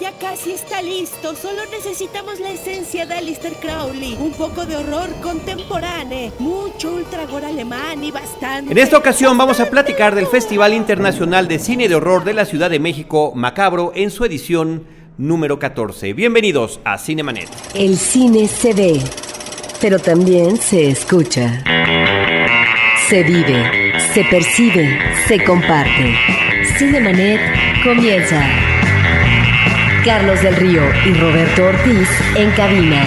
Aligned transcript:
ya 0.00 0.12
casi 0.12 0.52
está 0.52 0.82
listo. 0.82 1.34
Solo 1.34 1.62
necesitamos 1.70 2.40
la 2.40 2.50
esencia 2.50 3.06
de 3.06 3.14
Alistair 3.14 3.54
Crowley. 3.54 4.16
Un 4.18 4.32
poco 4.32 4.64
de 4.64 4.76
horror 4.76 5.10
contemporáneo, 5.22 6.32
mucho 6.38 6.92
ultragor 6.92 7.44
alemán 7.44 8.02
y 8.02 8.10
bastante. 8.10 8.72
En 8.72 8.78
esta 8.78 8.98
ocasión 8.98 9.36
vamos 9.36 9.60
a 9.60 9.70
platicar 9.70 10.14
del 10.14 10.26
Festival 10.26 10.74
Internacional 10.74 11.48
de 11.48 11.58
Cine 11.58 11.88
de 11.88 11.94
Horror 11.94 12.24
de 12.24 12.34
la 12.34 12.44
Ciudad 12.44 12.70
de 12.70 12.78
México, 12.78 13.32
Macabro, 13.34 13.92
en 13.94 14.10
su 14.10 14.24
edición 14.24 14.84
número 15.18 15.58
14. 15.58 16.12
Bienvenidos 16.12 16.80
a 16.84 16.98
Cinemanet. 16.98 17.48
El 17.74 17.96
cine 17.96 18.48
se 18.48 18.72
ve, 18.72 19.00
pero 19.80 19.98
también 19.98 20.56
se 20.56 20.88
escucha. 20.88 21.62
Se 23.08 23.22
vive, 23.22 23.92
se 24.14 24.24
percibe, 24.24 24.98
se 25.26 25.44
comparte. 25.44 26.14
Cinemanet 26.78 27.40
comienza. 27.84 28.71
Carlos 30.04 30.42
del 30.42 30.56
Río 30.56 30.82
y 31.06 31.14
Roberto 31.14 31.64
Ortiz 31.64 32.08
en 32.34 32.50
cabina. 32.52 33.06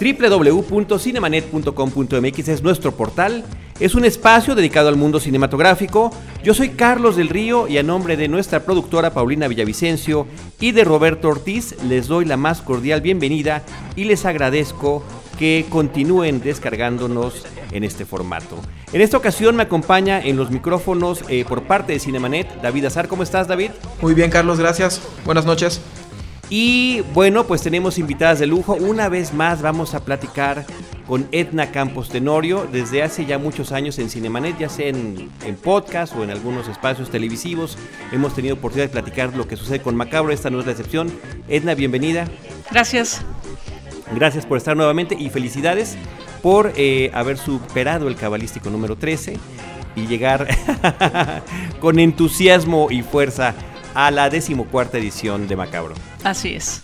www.cinemanet.com.mx 0.00 2.48
es 2.48 2.62
nuestro 2.62 2.96
portal. 2.96 3.44
Es 3.78 3.94
un 3.94 4.04
espacio 4.04 4.56
dedicado 4.56 4.88
al 4.88 4.96
mundo 4.96 5.20
cinematográfico. 5.20 6.10
Yo 6.42 6.52
soy 6.52 6.70
Carlos 6.70 7.14
del 7.14 7.28
Río 7.28 7.68
y 7.68 7.78
a 7.78 7.84
nombre 7.84 8.16
de 8.16 8.26
nuestra 8.26 8.64
productora 8.64 9.12
Paulina 9.12 9.46
Villavicencio 9.46 10.26
y 10.58 10.72
de 10.72 10.82
Roberto 10.82 11.28
Ortiz 11.28 11.76
les 11.84 12.08
doy 12.08 12.24
la 12.24 12.36
más 12.36 12.60
cordial 12.60 13.02
bienvenida 13.02 13.62
y 13.94 14.02
les 14.02 14.24
agradezco 14.24 15.04
que 15.38 15.66
continúen 15.68 16.40
descargándonos 16.40 17.46
en 17.70 17.84
este 17.84 18.04
formato. 18.04 18.58
En 18.92 19.00
esta 19.00 19.16
ocasión 19.16 19.56
me 19.56 19.62
acompaña 19.62 20.20
en 20.20 20.36
los 20.36 20.50
micrófonos 20.50 21.24
eh, 21.28 21.44
por 21.48 21.62
parte 21.62 21.92
de 21.92 22.00
Cinemanet 22.00 22.60
David 22.60 22.86
Azar. 22.86 23.08
¿Cómo 23.08 23.22
estás, 23.22 23.46
David? 23.46 23.70
Muy 24.02 24.14
bien, 24.14 24.30
Carlos, 24.30 24.58
gracias. 24.58 25.00
Buenas 25.24 25.46
noches. 25.46 25.80
Y 26.50 27.02
bueno, 27.12 27.44
pues 27.44 27.62
tenemos 27.62 27.98
invitadas 27.98 28.38
de 28.38 28.46
lujo. 28.46 28.74
Una 28.74 29.08
vez 29.08 29.34
más 29.34 29.60
vamos 29.60 29.94
a 29.94 30.04
platicar 30.04 30.64
con 31.06 31.28
Edna 31.30 31.70
Campos 31.70 32.08
Tenorio 32.08 32.66
desde 32.70 33.02
hace 33.02 33.26
ya 33.26 33.38
muchos 33.38 33.70
años 33.72 33.98
en 33.98 34.08
Cinemanet, 34.08 34.58
ya 34.58 34.68
sea 34.68 34.88
en, 34.88 35.30
en, 35.44 35.56
podcast 35.56 36.14
o 36.16 36.24
en 36.24 36.30
algunos 36.30 36.68
espacios 36.68 37.10
televisivos. 37.10 37.76
Hemos 38.12 38.34
tenido 38.34 38.54
oportunidad 38.54 38.88
de 38.88 38.92
platicar 38.92 39.36
lo 39.36 39.46
que 39.46 39.56
sucede 39.56 39.80
con 39.80 39.94
Macabro, 39.94 40.32
esta 40.32 40.48
no 40.48 40.60
es 40.60 40.66
la 40.66 40.72
excepción. 40.72 41.10
Edna, 41.48 41.74
bienvenida. 41.74 42.26
Gracias. 42.70 43.22
Gracias 44.14 44.46
por 44.46 44.58
estar 44.58 44.76
nuevamente 44.76 45.16
y 45.18 45.28
felicidades 45.30 45.96
por 46.42 46.72
eh, 46.76 47.10
haber 47.14 47.36
superado 47.36 48.08
el 48.08 48.16
cabalístico 48.16 48.70
número 48.70 48.96
13 48.96 49.36
y 49.96 50.06
llegar 50.06 50.46
con 51.80 51.98
entusiasmo 51.98 52.88
y 52.90 53.02
fuerza 53.02 53.54
a 53.94 54.10
la 54.10 54.30
decimocuarta 54.30 54.98
edición 54.98 55.48
de 55.48 55.56
Macabro. 55.56 55.94
Así 56.24 56.54
es. 56.54 56.82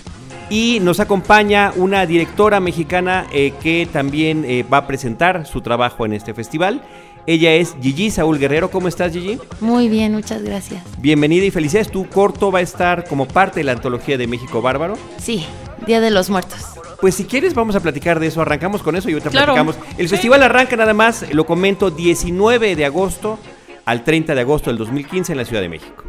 Y 0.51 0.79
nos 0.83 1.01
acompaña 1.01 1.73
una 1.77 2.05
directora 2.05 2.61
mexicana 2.61 3.27
eh, 3.33 3.53
que 3.63 3.89
también 3.91 4.45
eh, 4.45 4.65
va 4.71 4.79
a 4.79 4.87
presentar 4.87 5.47
su 5.47 5.61
trabajo 5.63 6.05
en 6.05 6.13
este 6.13 6.35
festival. 6.35 6.83
Ella 7.27 7.55
es 7.55 7.75
Gigi 7.81 8.11
Saúl 8.11 8.39
Guerrero. 8.39 8.71
¿Cómo 8.71 8.89
estás, 8.89 9.13
Gigi? 9.13 9.39
Muy 9.61 9.89
bien, 9.89 10.13
muchas 10.13 10.43
gracias. 10.43 10.83
Bienvenida 10.99 11.47
y 11.47 11.51
felicidades. 11.51 11.91
Tu 11.91 12.07
corto 12.11 12.53
va 12.53 12.59
a 12.59 12.63
estar 12.63 13.07
como 13.09 13.27
parte 13.27 13.61
de 13.61 13.65
la 13.65 13.73
antología 13.73 14.19
de 14.19 14.27
México 14.27 14.61
Bárbaro. 14.61 14.99
Sí, 15.17 15.47
Día 15.87 16.03
de 16.03 16.11
los 16.11 16.29
Muertos. 16.29 16.75
Pues 17.05 17.17
si 17.17 17.27
quieres 17.27 17.53
vamos 17.53 17.77
a 17.77 17.81
platicar 17.81 18.19
de 18.19 18.29
eso, 18.29 18.41
arrancamos 18.41 18.83
con 18.83 18.97
eso 18.97 19.11
y 19.11 19.13
ahorita 19.13 19.29
claro. 19.29 19.53
platicamos. 19.53 19.77
El 19.99 20.09
sí. 20.09 20.15
festival 20.15 20.43
arranca 20.43 20.75
nada 20.75 20.95
más, 20.95 21.35
lo 21.35 21.45
comento, 21.45 21.91
19 21.91 22.77
de 22.77 22.85
agosto 22.87 23.39
al 23.85 24.05
30 24.05 24.35
de 24.35 24.41
agosto 24.41 24.71
del 24.71 24.79
2015 24.79 25.33
en 25.33 25.37
la 25.37 25.45
Ciudad 25.45 25.61
de 25.61 25.69
México. 25.69 26.03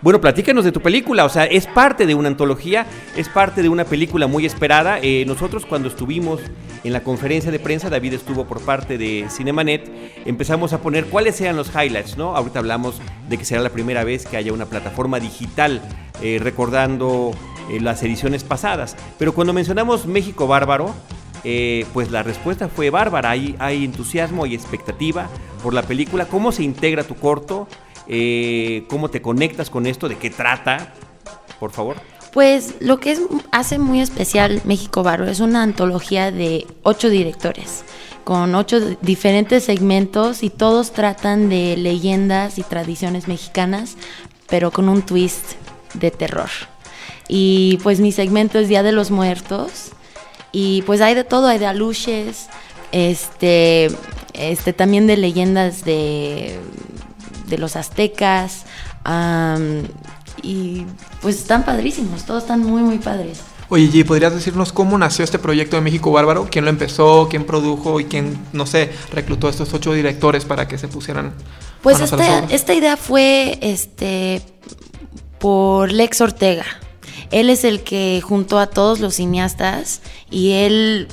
Bueno, 0.00 0.20
platícanos 0.20 0.64
de 0.64 0.70
tu 0.70 0.80
película, 0.80 1.24
o 1.24 1.28
sea, 1.28 1.44
es 1.44 1.66
parte 1.66 2.06
de 2.06 2.14
una 2.14 2.28
antología, 2.28 2.86
es 3.16 3.28
parte 3.28 3.62
de 3.62 3.68
una 3.68 3.84
película 3.84 4.28
muy 4.28 4.46
esperada. 4.46 5.00
Eh, 5.02 5.24
nosotros 5.26 5.66
cuando 5.66 5.88
estuvimos 5.88 6.40
en 6.84 6.92
la 6.92 7.02
conferencia 7.02 7.50
de 7.50 7.58
prensa, 7.58 7.90
David 7.90 8.14
estuvo 8.14 8.46
por 8.46 8.60
parte 8.60 8.96
de 8.96 9.26
Cinemanet, 9.28 9.90
empezamos 10.24 10.72
a 10.72 10.78
poner 10.78 11.06
cuáles 11.06 11.40
eran 11.40 11.56
los 11.56 11.68
highlights, 11.74 12.16
¿no? 12.16 12.36
Ahorita 12.36 12.60
hablamos 12.60 13.00
de 13.28 13.36
que 13.36 13.44
será 13.44 13.60
la 13.60 13.70
primera 13.70 14.04
vez 14.04 14.24
que 14.24 14.36
haya 14.36 14.52
una 14.52 14.66
plataforma 14.66 15.18
digital 15.18 15.82
eh, 16.22 16.38
recordando 16.40 17.32
eh, 17.70 17.80
las 17.80 18.02
ediciones 18.02 18.44
pasadas. 18.44 18.96
Pero 19.18 19.34
cuando 19.34 19.52
mencionamos 19.52 20.06
México 20.06 20.46
Bárbaro, 20.46 20.94
eh, 21.44 21.86
pues 21.92 22.10
la 22.10 22.22
respuesta 22.22 22.68
fue 22.68 22.90
bárbara. 22.90 23.30
Hay, 23.30 23.84
entusiasmo 23.84 24.46
y 24.46 24.54
expectativa 24.54 25.28
por 25.62 25.74
la 25.74 25.82
película. 25.82 26.26
¿Cómo 26.26 26.52
se 26.52 26.62
integra 26.62 27.04
tu 27.04 27.14
corto? 27.14 27.68
Eh, 28.06 28.84
¿Cómo 28.88 29.08
te 29.08 29.22
conectas 29.22 29.70
con 29.70 29.86
esto? 29.86 30.08
¿De 30.08 30.16
qué 30.16 30.30
trata? 30.30 30.92
Por 31.58 31.70
favor. 31.70 31.96
Pues 32.32 32.74
lo 32.80 33.00
que 33.00 33.12
es, 33.12 33.20
hace 33.50 33.78
muy 33.78 34.00
especial 34.00 34.60
México 34.64 35.02
Bárbaro 35.02 35.30
es 35.30 35.40
una 35.40 35.62
antología 35.62 36.30
de 36.30 36.66
ocho 36.82 37.08
directores 37.08 37.84
con 38.24 38.54
ocho 38.54 38.78
diferentes 39.00 39.64
segmentos 39.64 40.44
y 40.44 40.50
todos 40.50 40.92
tratan 40.92 41.48
de 41.48 41.76
leyendas 41.76 42.58
y 42.58 42.62
tradiciones 42.62 43.26
mexicanas, 43.26 43.96
pero 44.46 44.70
con 44.70 44.88
un 44.88 45.02
twist 45.02 45.54
de 45.94 46.12
terror. 46.12 46.50
Y 47.32 47.78
pues 47.84 48.00
mi 48.00 48.10
segmento 48.10 48.58
es 48.58 48.68
Día 48.68 48.82
de 48.82 48.90
los 48.90 49.12
Muertos. 49.12 49.92
Y 50.50 50.82
pues 50.82 51.00
hay 51.00 51.14
de 51.14 51.22
todo, 51.22 51.46
hay 51.46 51.60
de 51.60 51.66
aluches, 51.66 52.48
este, 52.90 53.88
este 54.32 54.72
también 54.72 55.06
de 55.06 55.16
leyendas 55.16 55.84
de, 55.84 56.58
de 57.46 57.58
los 57.58 57.76
aztecas. 57.76 58.64
Um, 59.06 59.84
y 60.42 60.86
pues 61.22 61.36
están 61.36 61.64
padrísimos, 61.64 62.24
todos 62.24 62.42
están 62.42 62.64
muy, 62.64 62.82
muy 62.82 62.98
padres. 62.98 63.42
Oye, 63.68 63.88
G, 63.88 64.04
¿podrías 64.04 64.34
decirnos 64.34 64.72
cómo 64.72 64.98
nació 64.98 65.24
este 65.24 65.38
proyecto 65.38 65.76
de 65.76 65.82
México 65.82 66.10
Bárbaro? 66.10 66.48
¿Quién 66.50 66.64
lo 66.64 66.70
empezó? 66.72 67.28
¿Quién 67.30 67.44
produjo? 67.44 68.00
¿Y 68.00 68.06
quién, 68.06 68.36
no 68.52 68.66
sé, 68.66 68.90
reclutó 69.12 69.46
a 69.46 69.50
estos 69.50 69.72
ocho 69.72 69.92
directores 69.92 70.44
para 70.44 70.66
que 70.66 70.78
se 70.78 70.88
pusieran? 70.88 71.32
Pues 71.80 72.00
esta, 72.00 72.40
esta 72.46 72.74
idea 72.74 72.96
fue 72.96 73.56
este 73.62 74.42
por 75.38 75.92
Lex 75.92 76.20
Ortega. 76.20 76.64
Él 77.30 77.50
es 77.50 77.64
el 77.64 77.82
que 77.82 78.20
juntó 78.22 78.58
a 78.58 78.66
todos 78.66 79.00
los 79.00 79.14
cineastas 79.14 80.00
y 80.30 80.52
él, 80.52 81.08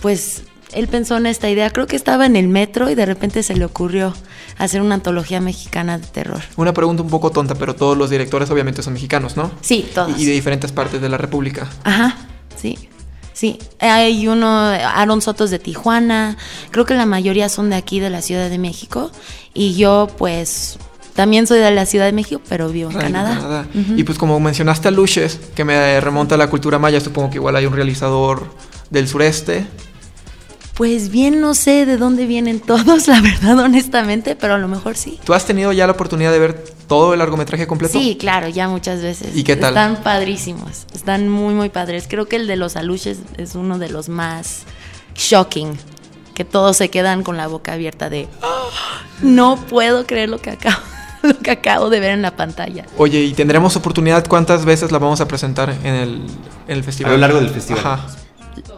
pues, 0.00 0.44
él 0.72 0.88
pensó 0.88 1.16
en 1.16 1.26
esta 1.26 1.48
idea. 1.50 1.70
Creo 1.70 1.86
que 1.86 1.96
estaba 1.96 2.26
en 2.26 2.36
el 2.36 2.48
metro 2.48 2.90
y 2.90 2.94
de 2.94 3.06
repente 3.06 3.42
se 3.42 3.56
le 3.56 3.64
ocurrió 3.64 4.14
hacer 4.58 4.80
una 4.82 4.94
antología 4.94 5.40
mexicana 5.40 5.98
de 5.98 6.06
terror. 6.06 6.42
Una 6.56 6.72
pregunta 6.72 7.02
un 7.02 7.10
poco 7.10 7.30
tonta, 7.30 7.54
pero 7.54 7.74
todos 7.74 7.96
los 7.96 8.10
directores 8.10 8.50
obviamente 8.50 8.82
son 8.82 8.92
mexicanos, 8.92 9.36
¿no? 9.36 9.50
Sí, 9.60 9.88
todos. 9.94 10.18
Y 10.18 10.24
de 10.24 10.32
diferentes 10.32 10.72
partes 10.72 11.00
de 11.00 11.08
la 11.08 11.18
República. 11.18 11.68
Ajá, 11.84 12.16
sí. 12.56 12.78
Sí, 13.34 13.58
hay 13.80 14.28
uno, 14.28 14.46
Aaron 14.46 15.22
Sotos 15.22 15.50
de 15.50 15.58
Tijuana, 15.58 16.36
creo 16.70 16.84
que 16.84 16.94
la 16.94 17.06
mayoría 17.06 17.48
son 17.48 17.70
de 17.70 17.76
aquí, 17.76 17.98
de 17.98 18.10
la 18.10 18.20
Ciudad 18.20 18.50
de 18.50 18.58
México, 18.58 19.10
y 19.54 19.74
yo 19.74 20.06
pues 20.18 20.78
también 21.14 21.46
soy 21.46 21.58
de 21.58 21.70
la 21.70 21.84
Ciudad 21.84 22.06
de 22.06 22.12
México, 22.12 22.40
pero 22.48 22.68
vivo 22.70 22.90
en 22.90 22.96
Ay, 22.96 23.02
Canadá. 23.04 23.34
Canadá. 23.36 23.66
Uh 23.74 23.78
-huh. 23.78 23.98
Y 23.98 24.04
pues 24.04 24.18
como 24.18 24.38
mencionaste 24.40 24.88
a 24.88 24.90
Luches, 24.90 25.38
que 25.54 25.64
me 25.64 26.00
remonta 26.00 26.36
a 26.36 26.38
la 26.38 26.48
cultura 26.48 26.78
maya, 26.78 27.00
supongo 27.00 27.30
que 27.30 27.36
igual 27.36 27.56
hay 27.56 27.66
un 27.66 27.74
realizador 27.74 28.46
del 28.90 29.08
sureste. 29.08 29.66
Pues 30.74 31.10
bien, 31.10 31.42
no 31.42 31.54
sé 31.54 31.84
de 31.84 31.98
dónde 31.98 32.24
vienen 32.24 32.60
todos, 32.60 33.08
la 33.08 33.20
verdad, 33.20 33.58
honestamente, 33.58 34.36
pero 34.36 34.54
a 34.54 34.58
lo 34.58 34.68
mejor 34.68 34.96
sí. 34.96 35.20
¿Tú 35.24 35.34
has 35.34 35.44
tenido 35.44 35.70
ya 35.72 35.86
la 35.86 35.92
oportunidad 35.92 36.32
de 36.32 36.38
ver 36.38 36.64
todo 36.88 37.12
el 37.12 37.18
largometraje 37.18 37.66
completo? 37.66 37.98
Sí, 37.98 38.16
claro, 38.18 38.48
ya 38.48 38.68
muchas 38.68 39.02
veces. 39.02 39.36
¿Y 39.36 39.44
qué 39.44 39.56
tal? 39.56 39.70
Están 39.70 40.02
padrísimos, 40.02 40.86
están 40.94 41.28
muy, 41.28 41.52
muy 41.52 41.68
padres. 41.68 42.06
Creo 42.08 42.26
que 42.26 42.36
el 42.36 42.46
de 42.46 42.56
los 42.56 42.76
aluches 42.76 43.18
es 43.36 43.54
uno 43.54 43.78
de 43.78 43.90
los 43.90 44.08
más 44.08 44.62
shocking, 45.14 45.76
que 46.32 46.46
todos 46.46 46.78
se 46.78 46.88
quedan 46.88 47.22
con 47.22 47.36
la 47.36 47.48
boca 47.48 47.74
abierta 47.74 48.08
de, 48.08 48.28
oh, 48.42 48.70
no 49.20 49.56
puedo 49.56 50.06
creer 50.06 50.30
lo 50.30 50.38
que 50.38 50.48
acabo 50.50 50.80
lo 51.28 51.38
que 51.38 51.50
acabo 51.50 51.90
de 51.90 52.00
ver 52.00 52.10
en 52.10 52.22
la 52.22 52.36
pantalla. 52.36 52.84
Oye, 52.98 53.20
¿y 53.20 53.32
tendremos 53.32 53.76
oportunidad 53.76 54.26
cuántas 54.26 54.64
veces 54.64 54.92
la 54.92 54.98
vamos 54.98 55.20
a 55.20 55.28
presentar 55.28 55.70
en 55.82 55.94
el, 55.94 56.10
en 56.68 56.76
el 56.76 56.84
festival? 56.84 57.12
A 57.12 57.14
lo 57.14 57.20
largo 57.20 57.40
del 57.40 57.50
festival. 57.50 57.80
Ajá. 57.84 58.06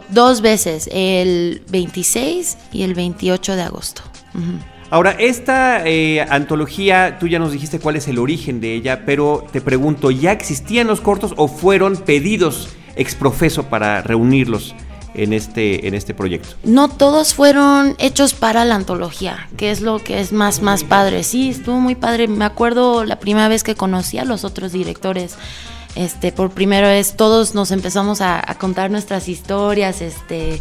Dos 0.09 0.41
veces, 0.41 0.89
el 0.91 1.63
26 1.69 2.57
y 2.71 2.83
el 2.83 2.93
28 2.93 3.55
de 3.55 3.61
agosto. 3.63 4.01
Uh 4.33 4.39
-huh. 4.39 4.75
Ahora, 4.91 5.11
esta 5.11 5.85
eh, 5.85 6.21
antología, 6.29 7.17
tú 7.19 7.27
ya 7.27 7.39
nos 7.39 7.51
dijiste 7.51 7.79
cuál 7.79 7.95
es 7.95 8.07
el 8.07 8.19
origen 8.19 8.61
de 8.61 8.75
ella, 8.75 9.03
pero 9.05 9.45
te 9.51 9.59
pregunto, 9.59 10.11
¿ya 10.11 10.31
existían 10.31 10.87
los 10.87 11.01
cortos 11.01 11.33
o 11.37 11.47
fueron 11.47 11.97
pedidos 11.97 12.69
exprofeso 12.95 13.63
para 13.63 14.01
reunirlos? 14.03 14.75
En 15.15 15.33
este, 15.33 15.87
en 15.87 15.93
este 15.93 16.13
proyecto? 16.13 16.49
No 16.63 16.87
todos 16.87 17.33
fueron 17.33 17.95
hechos 17.99 18.33
para 18.33 18.65
la 18.65 18.75
antología, 18.75 19.49
que 19.57 19.71
es 19.71 19.81
lo 19.81 19.99
que 19.99 20.19
es 20.19 20.31
más, 20.31 20.61
más 20.61 20.83
padre. 20.83 21.23
Sí, 21.23 21.49
estuvo 21.49 21.79
muy 21.79 21.95
padre. 21.95 22.27
Me 22.27 22.45
acuerdo 22.45 23.03
la 23.03 23.19
primera 23.19 23.47
vez 23.47 23.63
que 23.63 23.75
conocí 23.75 24.17
a 24.17 24.25
los 24.25 24.43
otros 24.43 24.71
directores. 24.71 25.35
Este, 25.95 26.31
por 26.31 26.51
primera 26.51 26.89
vez 26.89 27.15
todos 27.15 27.55
nos 27.55 27.71
empezamos 27.71 28.19
a, 28.19 28.39
a 28.39 28.55
contar 28.55 28.91
nuestras 28.91 29.29
historias, 29.29 30.01
este, 30.01 30.59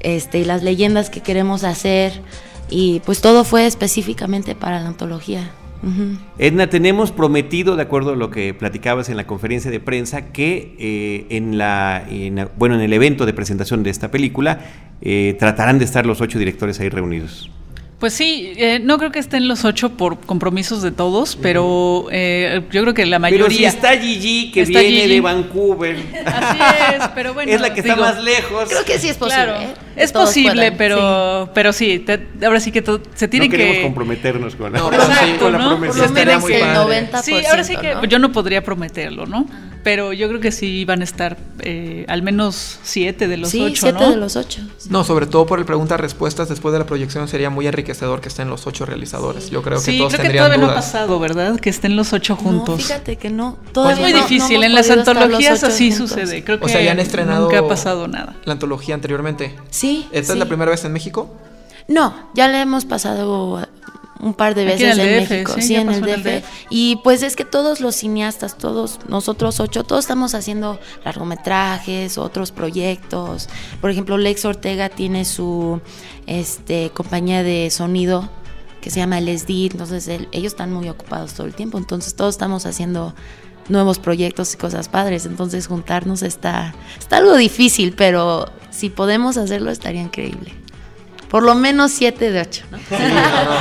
este, 0.00 0.38
y 0.38 0.44
las 0.44 0.62
leyendas 0.62 1.10
que 1.10 1.20
queremos 1.20 1.64
hacer. 1.64 2.22
Y 2.70 3.00
pues 3.00 3.20
todo 3.20 3.44
fue 3.44 3.66
específicamente 3.66 4.54
para 4.54 4.80
la 4.80 4.88
antología. 4.88 5.50
Edna, 6.38 6.68
tenemos 6.68 7.12
prometido, 7.12 7.76
de 7.76 7.82
acuerdo 7.82 8.12
a 8.12 8.16
lo 8.16 8.30
que 8.30 8.52
platicabas 8.54 9.08
en 9.08 9.16
la 9.16 9.26
conferencia 9.26 9.70
de 9.70 9.80
prensa, 9.80 10.32
que 10.32 10.76
eh, 10.78 11.26
en 11.30 11.58
la, 11.58 12.06
bueno, 12.58 12.74
en 12.74 12.82
el 12.82 12.92
evento 12.92 13.26
de 13.26 13.32
presentación 13.32 13.82
de 13.82 13.90
esta 13.90 14.10
película 14.10 14.60
eh, 15.00 15.36
tratarán 15.38 15.78
de 15.78 15.84
estar 15.84 16.06
los 16.06 16.20
ocho 16.20 16.38
directores 16.38 16.80
ahí 16.80 16.88
reunidos. 16.88 17.50
Pues 18.00 18.14
sí, 18.14 18.54
eh, 18.56 18.80
no 18.82 18.96
creo 18.96 19.12
que 19.12 19.18
estén 19.18 19.46
los 19.46 19.66
ocho 19.66 19.90
por 19.90 20.20
compromisos 20.20 20.80
de 20.80 20.90
todos, 20.90 21.36
pero 21.36 22.06
eh, 22.10 22.62
yo 22.70 22.80
creo 22.80 22.94
que 22.94 23.04
la 23.04 23.18
mayoría. 23.18 23.44
Pero 23.46 23.58
si 23.58 23.64
está 23.66 23.90
Gigi, 23.90 24.50
que 24.52 24.64
viene 24.64 25.06
de 25.06 25.20
Vancouver. 25.20 25.96
Así 26.24 26.58
es, 26.94 27.08
pero 27.14 27.34
bueno. 27.34 27.52
es 27.54 27.60
la 27.60 27.74
que 27.74 27.80
está 27.80 27.96
más 27.96 28.22
lejos. 28.22 28.70
Creo 28.70 28.86
que 28.86 28.98
sí 28.98 29.10
es 29.10 29.18
posible. 29.18 29.64
¿eh? 29.64 29.74
Es 29.96 30.12
posible, 30.12 30.72
pero 30.72 31.44
sí, 31.46 31.50
pero 31.54 31.72
sí 31.72 32.04
ahora 32.44 32.60
sí 32.60 32.72
que 32.72 32.84
se 33.14 33.28
tiene 33.28 33.46
no 33.46 33.50
que. 33.50 33.56
queremos 33.56 33.82
comprometernos 33.84 34.54
con, 34.56 34.72
no, 34.72 34.84
con 34.84 34.92
la 34.92 34.98
promesa. 34.98 35.38
Por 35.38 35.52
lo 35.52 35.78
menos 35.78 35.96
el 35.96 37.10
90%. 37.10 37.22
Sí, 37.22 37.34
ahora 37.46 37.64
sí 37.64 37.76
que 37.76 37.96
yo 38.08 38.18
no 38.18 38.32
podría 38.32 38.62
prometerlo, 38.62 39.26
¿no? 39.26 39.46
Pero 39.82 40.12
yo 40.12 40.28
creo 40.28 40.40
que 40.40 40.52
sí 40.52 40.84
van 40.84 41.00
a 41.00 41.04
estar 41.04 41.38
eh, 41.60 42.04
al 42.06 42.22
menos 42.22 42.78
siete 42.82 43.28
de 43.28 43.38
los 43.38 43.54
ocho, 43.54 43.74
siete 43.76 44.10
de 44.10 44.16
los 44.16 44.36
ocho. 44.36 44.60
No, 44.90 45.04
sobre 45.04 45.26
todo 45.26 45.46
por 45.46 45.58
el 45.58 45.64
pregunta-respuestas 45.64 46.50
después 46.50 46.72
de 46.72 46.80
la 46.80 46.86
proyección 46.86 47.28
sería 47.28 47.48
muy 47.48 47.66
enriquecedor 47.66 48.20
que 48.20 48.28
estén 48.28 48.50
los 48.50 48.66
ocho 48.66 48.84
realizadores. 48.84 49.48
Yo 49.48 49.62
creo 49.62 49.82
que 49.82 49.96
todos 49.96 50.14
creo 50.14 50.30
que 50.30 50.36
todavía 50.36 50.58
no 50.58 50.70
ha 50.70 50.74
pasado, 50.74 51.18
¿verdad? 51.18 51.58
Que 51.58 51.70
estén 51.70 51.96
los 51.96 52.12
ocho 52.12 52.36
juntos. 52.36 52.78
No, 52.78 52.84
fíjate 52.84 53.16
que 53.16 53.30
no. 53.30 53.58
es 53.90 53.98
muy 53.98 54.12
difícil. 54.12 54.62
en 54.62 54.74
las 54.74 54.90
antologías 54.90 55.64
así 55.64 55.92
sucede. 55.92 56.44
Creo 56.44 56.58
que 56.58 56.66
o 56.66 56.68
sea, 56.68 56.82
ya 56.82 56.92
han 56.92 57.00
estrenado 57.00 57.46
nunca 57.46 57.60
ha 57.60 57.68
pasado 57.68 58.06
nada. 58.06 58.36
La 58.44 58.52
antología 58.52 58.94
anteriormente. 58.94 59.56
Sí. 59.70 59.89
¿Esta 60.12 60.32
es 60.32 60.38
la 60.38 60.46
primera 60.46 60.70
vez 60.70 60.84
en 60.84 60.92
México? 60.92 61.30
No, 61.88 62.14
ya 62.34 62.48
le 62.48 62.60
hemos 62.60 62.84
pasado 62.84 63.60
un 64.20 64.34
par 64.34 64.54
de 64.54 64.64
veces 64.64 64.98
en, 64.98 65.06
México, 65.06 65.54
sí, 65.58 65.74
en 65.74 65.88
el 65.88 66.02
DF. 66.02 66.44
Y 66.68 66.96
pues 67.02 67.22
es 67.22 67.36
que 67.36 67.44
todos 67.44 67.80
los 67.80 67.96
cineastas, 67.96 68.56
todos 68.58 68.98
nosotros 69.08 69.60
ocho, 69.60 69.84
todos 69.84 70.04
estamos 70.04 70.34
haciendo 70.34 70.78
largometrajes, 71.04 72.18
otros 72.18 72.52
proyectos. 72.52 73.48
Por 73.80 73.90
ejemplo, 73.90 74.18
Lex 74.18 74.44
Ortega 74.44 74.88
tiene 74.88 75.24
su 75.24 75.80
este, 76.26 76.90
compañía 76.90 77.42
de 77.42 77.70
sonido 77.70 78.28
que 78.80 78.90
se 78.90 79.00
llama 79.00 79.20
LSD, 79.20 79.72
entonces 79.72 80.08
ellos 80.08 80.52
están 80.52 80.72
muy 80.72 80.88
ocupados 80.88 81.34
todo 81.34 81.46
el 81.46 81.54
tiempo, 81.54 81.76
entonces 81.76 82.14
todos 82.14 82.34
estamos 82.34 82.64
haciendo 82.64 83.14
nuevos 83.68 83.98
proyectos 83.98 84.54
y 84.54 84.56
cosas 84.56 84.88
padres, 84.88 85.26
entonces 85.26 85.66
juntarnos 85.66 86.22
está, 86.22 86.74
está 86.98 87.18
algo 87.18 87.36
difícil, 87.36 87.94
pero 87.96 88.46
si 88.70 88.90
podemos 88.90 89.36
hacerlo 89.36 89.70
estaría 89.70 90.02
increíble. 90.02 90.52
Por 91.30 91.44
lo 91.44 91.54
menos 91.54 91.92
7 91.92 92.32
de 92.32 92.40
8. 92.40 92.64
¿no? 92.72 92.78
Sí, 92.78 92.84
no, 92.90 92.98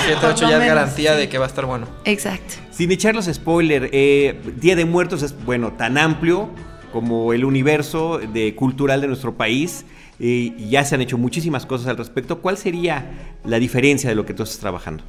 7 0.03 0.21
de 0.21 0.27
8 0.33 0.49
ya 0.49 0.57
es 0.57 0.67
garantía 0.67 1.15
de 1.15 1.29
que 1.29 1.37
va 1.37 1.45
a 1.45 1.47
estar 1.47 1.65
bueno. 1.65 1.87
Exacto. 2.03 2.55
Sin 2.71 2.91
echarlos 2.91 3.29
spoiler, 3.31 3.89
eh, 3.93 4.41
Día 4.59 4.75
de 4.75 4.85
Muertos 4.85 5.21
es, 5.21 5.35
bueno, 5.45 5.73
tan 5.73 5.97
amplio 5.99 6.49
como 6.91 7.31
el 7.31 7.45
universo 7.45 8.17
de, 8.17 8.55
cultural 8.55 9.01
de 9.01 9.07
nuestro 9.07 9.35
país. 9.35 9.85
Eh, 10.19 10.55
ya 10.69 10.83
se 10.83 10.95
han 10.95 11.01
hecho 11.01 11.19
muchísimas 11.19 11.67
cosas 11.67 11.87
al 11.87 11.97
respecto. 11.97 12.41
¿Cuál 12.41 12.57
sería 12.57 13.37
la 13.45 13.59
diferencia 13.59 14.09
de 14.09 14.15
lo 14.15 14.25
que 14.25 14.33
tú 14.33 14.43
estás 14.43 14.59
trabajando? 14.59 15.03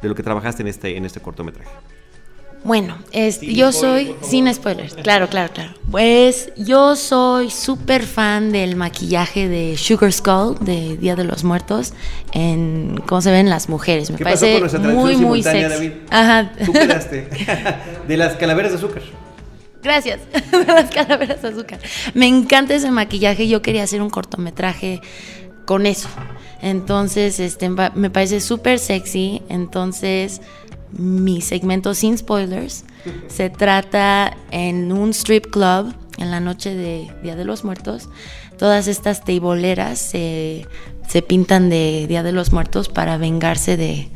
De 0.00 0.08
lo 0.08 0.14
que 0.14 0.22
trabajaste 0.22 0.62
en 0.62 0.68
este, 0.68 0.96
en 0.96 1.04
este 1.04 1.20
cortometraje. 1.20 1.70
Bueno, 2.64 2.96
yo 3.42 3.72
soy, 3.72 4.16
sin 4.22 4.52
spoilers, 4.52 4.94
claro, 4.94 5.28
claro, 5.28 5.52
claro. 5.52 5.74
Pues 5.90 6.50
yo 6.56 6.96
soy 6.96 7.50
súper 7.50 8.04
fan 8.04 8.52
del 8.52 8.74
maquillaje 8.74 9.50
de 9.50 9.76
Sugar 9.76 10.10
Skull 10.10 10.56
de 10.60 10.96
Día 10.96 11.14
de 11.14 11.24
los 11.24 11.44
Muertos 11.44 11.92
en 12.32 13.02
cómo 13.06 13.20
se 13.20 13.30
ven 13.30 13.50
las 13.50 13.68
mujeres. 13.68 14.10
Me 14.10 14.16
parece 14.16 14.62
muy, 14.78 15.16
muy 15.18 15.42
sexy. 15.42 15.62
David? 15.62 15.90
Ajá. 16.08 16.52
Tú 16.64 16.72
quedaste 16.72 17.28
de 18.08 18.16
las 18.16 18.34
calaveras 18.36 18.72
de 18.72 18.78
azúcar. 18.78 19.02
Gracias, 19.82 20.20
de 20.50 20.64
las 20.64 20.90
calaveras 20.90 21.42
de 21.42 21.48
azúcar. 21.48 21.80
Me 22.14 22.26
encanta 22.26 22.74
ese 22.74 22.90
maquillaje. 22.90 23.46
Yo 23.46 23.60
quería 23.60 23.82
hacer 23.82 24.00
un 24.00 24.08
cortometraje 24.08 25.02
con 25.66 25.84
eso. 25.84 26.08
Entonces, 26.62 27.40
este, 27.40 27.68
me 27.68 28.08
parece 28.08 28.40
súper 28.40 28.78
sexy. 28.78 29.42
Entonces 29.50 30.40
mi 30.96 31.40
segmento 31.40 31.94
sin 31.94 32.16
spoilers. 32.18 32.84
Se 33.28 33.50
trata 33.50 34.36
en 34.50 34.92
un 34.92 35.10
strip 35.10 35.46
club 35.50 35.94
en 36.18 36.30
la 36.30 36.40
noche 36.40 36.74
de 36.74 37.10
Día 37.22 37.36
de 37.36 37.44
los 37.44 37.64
Muertos. 37.64 38.08
Todas 38.58 38.86
estas 38.86 39.24
teiboleras 39.24 39.98
se, 39.98 40.66
pintan 41.26 41.68
de 41.70 42.06
Día 42.08 42.22
de 42.22 42.32
los 42.32 42.52
Muertos 42.52 42.88
para 42.88 43.16
vengarse 43.16 43.76
de 43.76 44.08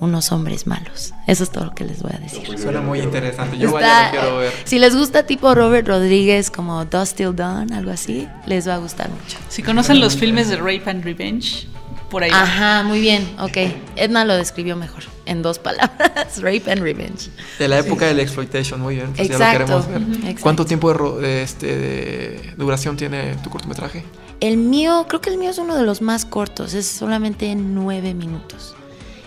unos 0.00 0.32
hombres 0.32 0.66
malos. 0.66 1.12
Eso 1.26 1.44
es 1.44 1.50
todo 1.50 1.66
lo 1.66 1.74
que 1.74 1.84
les 1.84 2.02
voy 2.02 2.12
a 2.14 2.18
decir. 2.18 2.58
Suena 2.58 2.80
muy 2.80 3.00
interesante. 3.00 3.58
Yo 3.58 3.72
vaya, 3.72 4.10
quiero 4.10 4.38
ver. 4.38 4.52
Si 4.64 4.78
les 4.78 4.96
gusta 4.96 5.24
tipo 5.26 5.54
Robert 5.54 5.86
Rodríguez 5.86 6.50
como 6.50 6.84
Dust 6.86 7.16
Till 7.16 7.36
Dawn, 7.36 7.72
algo 7.72 7.90
así, 7.90 8.26
les 8.46 8.66
va 8.66 8.74
a 8.74 8.78
gustar 8.78 9.10
mucho. 9.10 9.38
Si 9.48 9.62
conocen 9.62 10.00
los 10.00 10.16
filmes 10.16 10.48
de 10.48 10.56
Rape 10.56 10.84
and 10.86 11.04
Revenge, 11.04 11.68
por 12.10 12.22
ahí. 12.22 12.30
Ajá, 12.32 12.82
muy 12.82 13.00
bien, 13.00 13.28
ok. 13.38 13.56
Edna 13.96 14.24
lo 14.24 14.36
describió 14.36 14.76
mejor, 14.76 15.04
en 15.26 15.42
dos 15.42 15.58
palabras, 15.58 16.36
Rape 16.40 16.70
and 16.70 16.82
Revenge. 16.82 17.30
De 17.58 17.68
la 17.68 17.78
época 17.78 18.06
del 18.06 18.20
exploitation, 18.20 18.80
muy 18.80 18.96
bien. 18.96 19.12
Pues 19.14 19.30
exacto, 19.30 19.66
ya 19.66 19.74
lo 19.74 19.82
queremos 19.86 20.22
ver. 20.22 20.40
¿Cuánto 20.40 20.64
tiempo 20.64 20.92
de, 21.18 21.42
este, 21.42 21.66
de 21.66 22.54
duración 22.56 22.96
tiene 22.96 23.34
tu 23.36 23.50
cortometraje? 23.50 24.04
El 24.40 24.56
mío, 24.56 25.06
creo 25.08 25.20
que 25.20 25.30
el 25.30 25.38
mío 25.38 25.50
es 25.50 25.58
uno 25.58 25.76
de 25.76 25.84
los 25.84 26.02
más 26.02 26.24
cortos, 26.24 26.74
es 26.74 26.86
solamente 26.86 27.54
nueve 27.54 28.14
minutos. 28.14 28.74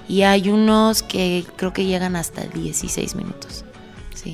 Y 0.08 0.22
hay 0.22 0.50
unos 0.50 1.04
que 1.04 1.44
creo 1.58 1.74
que 1.74 1.86
llegan 1.86 2.16
hasta 2.16 2.44
16 2.44 3.16
minutos. 3.16 3.66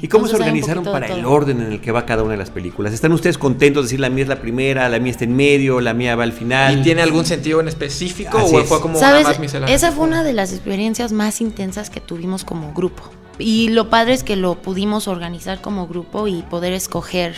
¿Y 0.01 0.07
cómo 0.07 0.27
se 0.27 0.35
organizaron 0.35 0.83
para 0.83 1.07
el 1.07 1.25
orden 1.25 1.61
en 1.61 1.71
el 1.71 1.81
que 1.81 1.91
va 1.91 2.05
cada 2.05 2.23
una 2.23 2.31
de 2.31 2.37
las 2.37 2.49
películas? 2.49 2.93
¿Están 2.93 3.11
ustedes 3.11 3.37
contentos 3.37 3.83
de 3.83 3.85
decir 3.87 3.99
la 3.99 4.09
mía 4.09 4.23
es 4.23 4.29
la 4.29 4.41
primera, 4.41 4.89
la 4.89 4.99
mía 4.99 5.11
está 5.11 5.25
en 5.25 5.35
medio, 5.35 5.81
la 5.81 5.93
mía 5.93 6.15
va 6.15 6.23
al 6.23 6.33
final? 6.33 6.79
¿Y 6.79 6.83
tiene 6.83 7.01
algún 7.01 7.25
sentido 7.25 7.59
en 7.59 7.67
específico 7.67 8.37
o 8.37 8.63
fue 8.63 8.81
como 8.81 8.99
¿Sabes? 8.99 9.23
más 9.25 9.39
miscelánea? 9.39 9.75
Esa 9.75 9.91
fue 9.91 10.05
una 10.05 10.23
de 10.23 10.33
las 10.33 10.51
experiencias 10.51 11.11
más 11.11 11.41
intensas 11.41 11.89
que 11.89 11.99
tuvimos 11.99 12.43
como 12.43 12.73
grupo. 12.73 13.03
Y 13.39 13.69
lo 13.69 13.89
padre 13.89 14.13
es 14.13 14.23
que 14.23 14.35
lo 14.35 14.55
pudimos 14.61 15.07
organizar 15.07 15.61
como 15.61 15.87
grupo 15.87 16.27
y 16.27 16.43
poder 16.43 16.73
escoger 16.73 17.35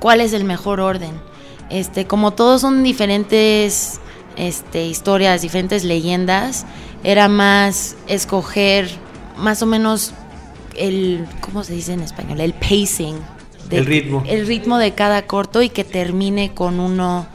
cuál 0.00 0.20
es 0.20 0.32
el 0.32 0.44
mejor 0.44 0.80
orden. 0.80 1.12
Este, 1.68 2.06
como 2.06 2.32
todos 2.32 2.60
son 2.60 2.82
diferentes 2.82 4.00
este, 4.36 4.86
historias, 4.86 5.42
diferentes 5.42 5.84
leyendas, 5.84 6.66
era 7.02 7.28
más 7.28 7.96
escoger 8.06 8.88
más 9.36 9.62
o 9.62 9.66
menos 9.66 10.12
el, 10.78 11.26
¿cómo 11.40 11.64
se 11.64 11.74
dice 11.74 11.92
en 11.92 12.00
español? 12.00 12.40
El 12.40 12.54
pacing. 12.54 13.18
el 13.70 13.86
ritmo. 13.86 14.22
El 14.26 14.46
ritmo 14.46 14.78
de 14.78 14.94
cada 14.94 15.26
corto 15.26 15.62
y 15.62 15.68
que 15.68 15.84
termine 15.84 16.54
con 16.54 16.80
uno, 16.80 17.26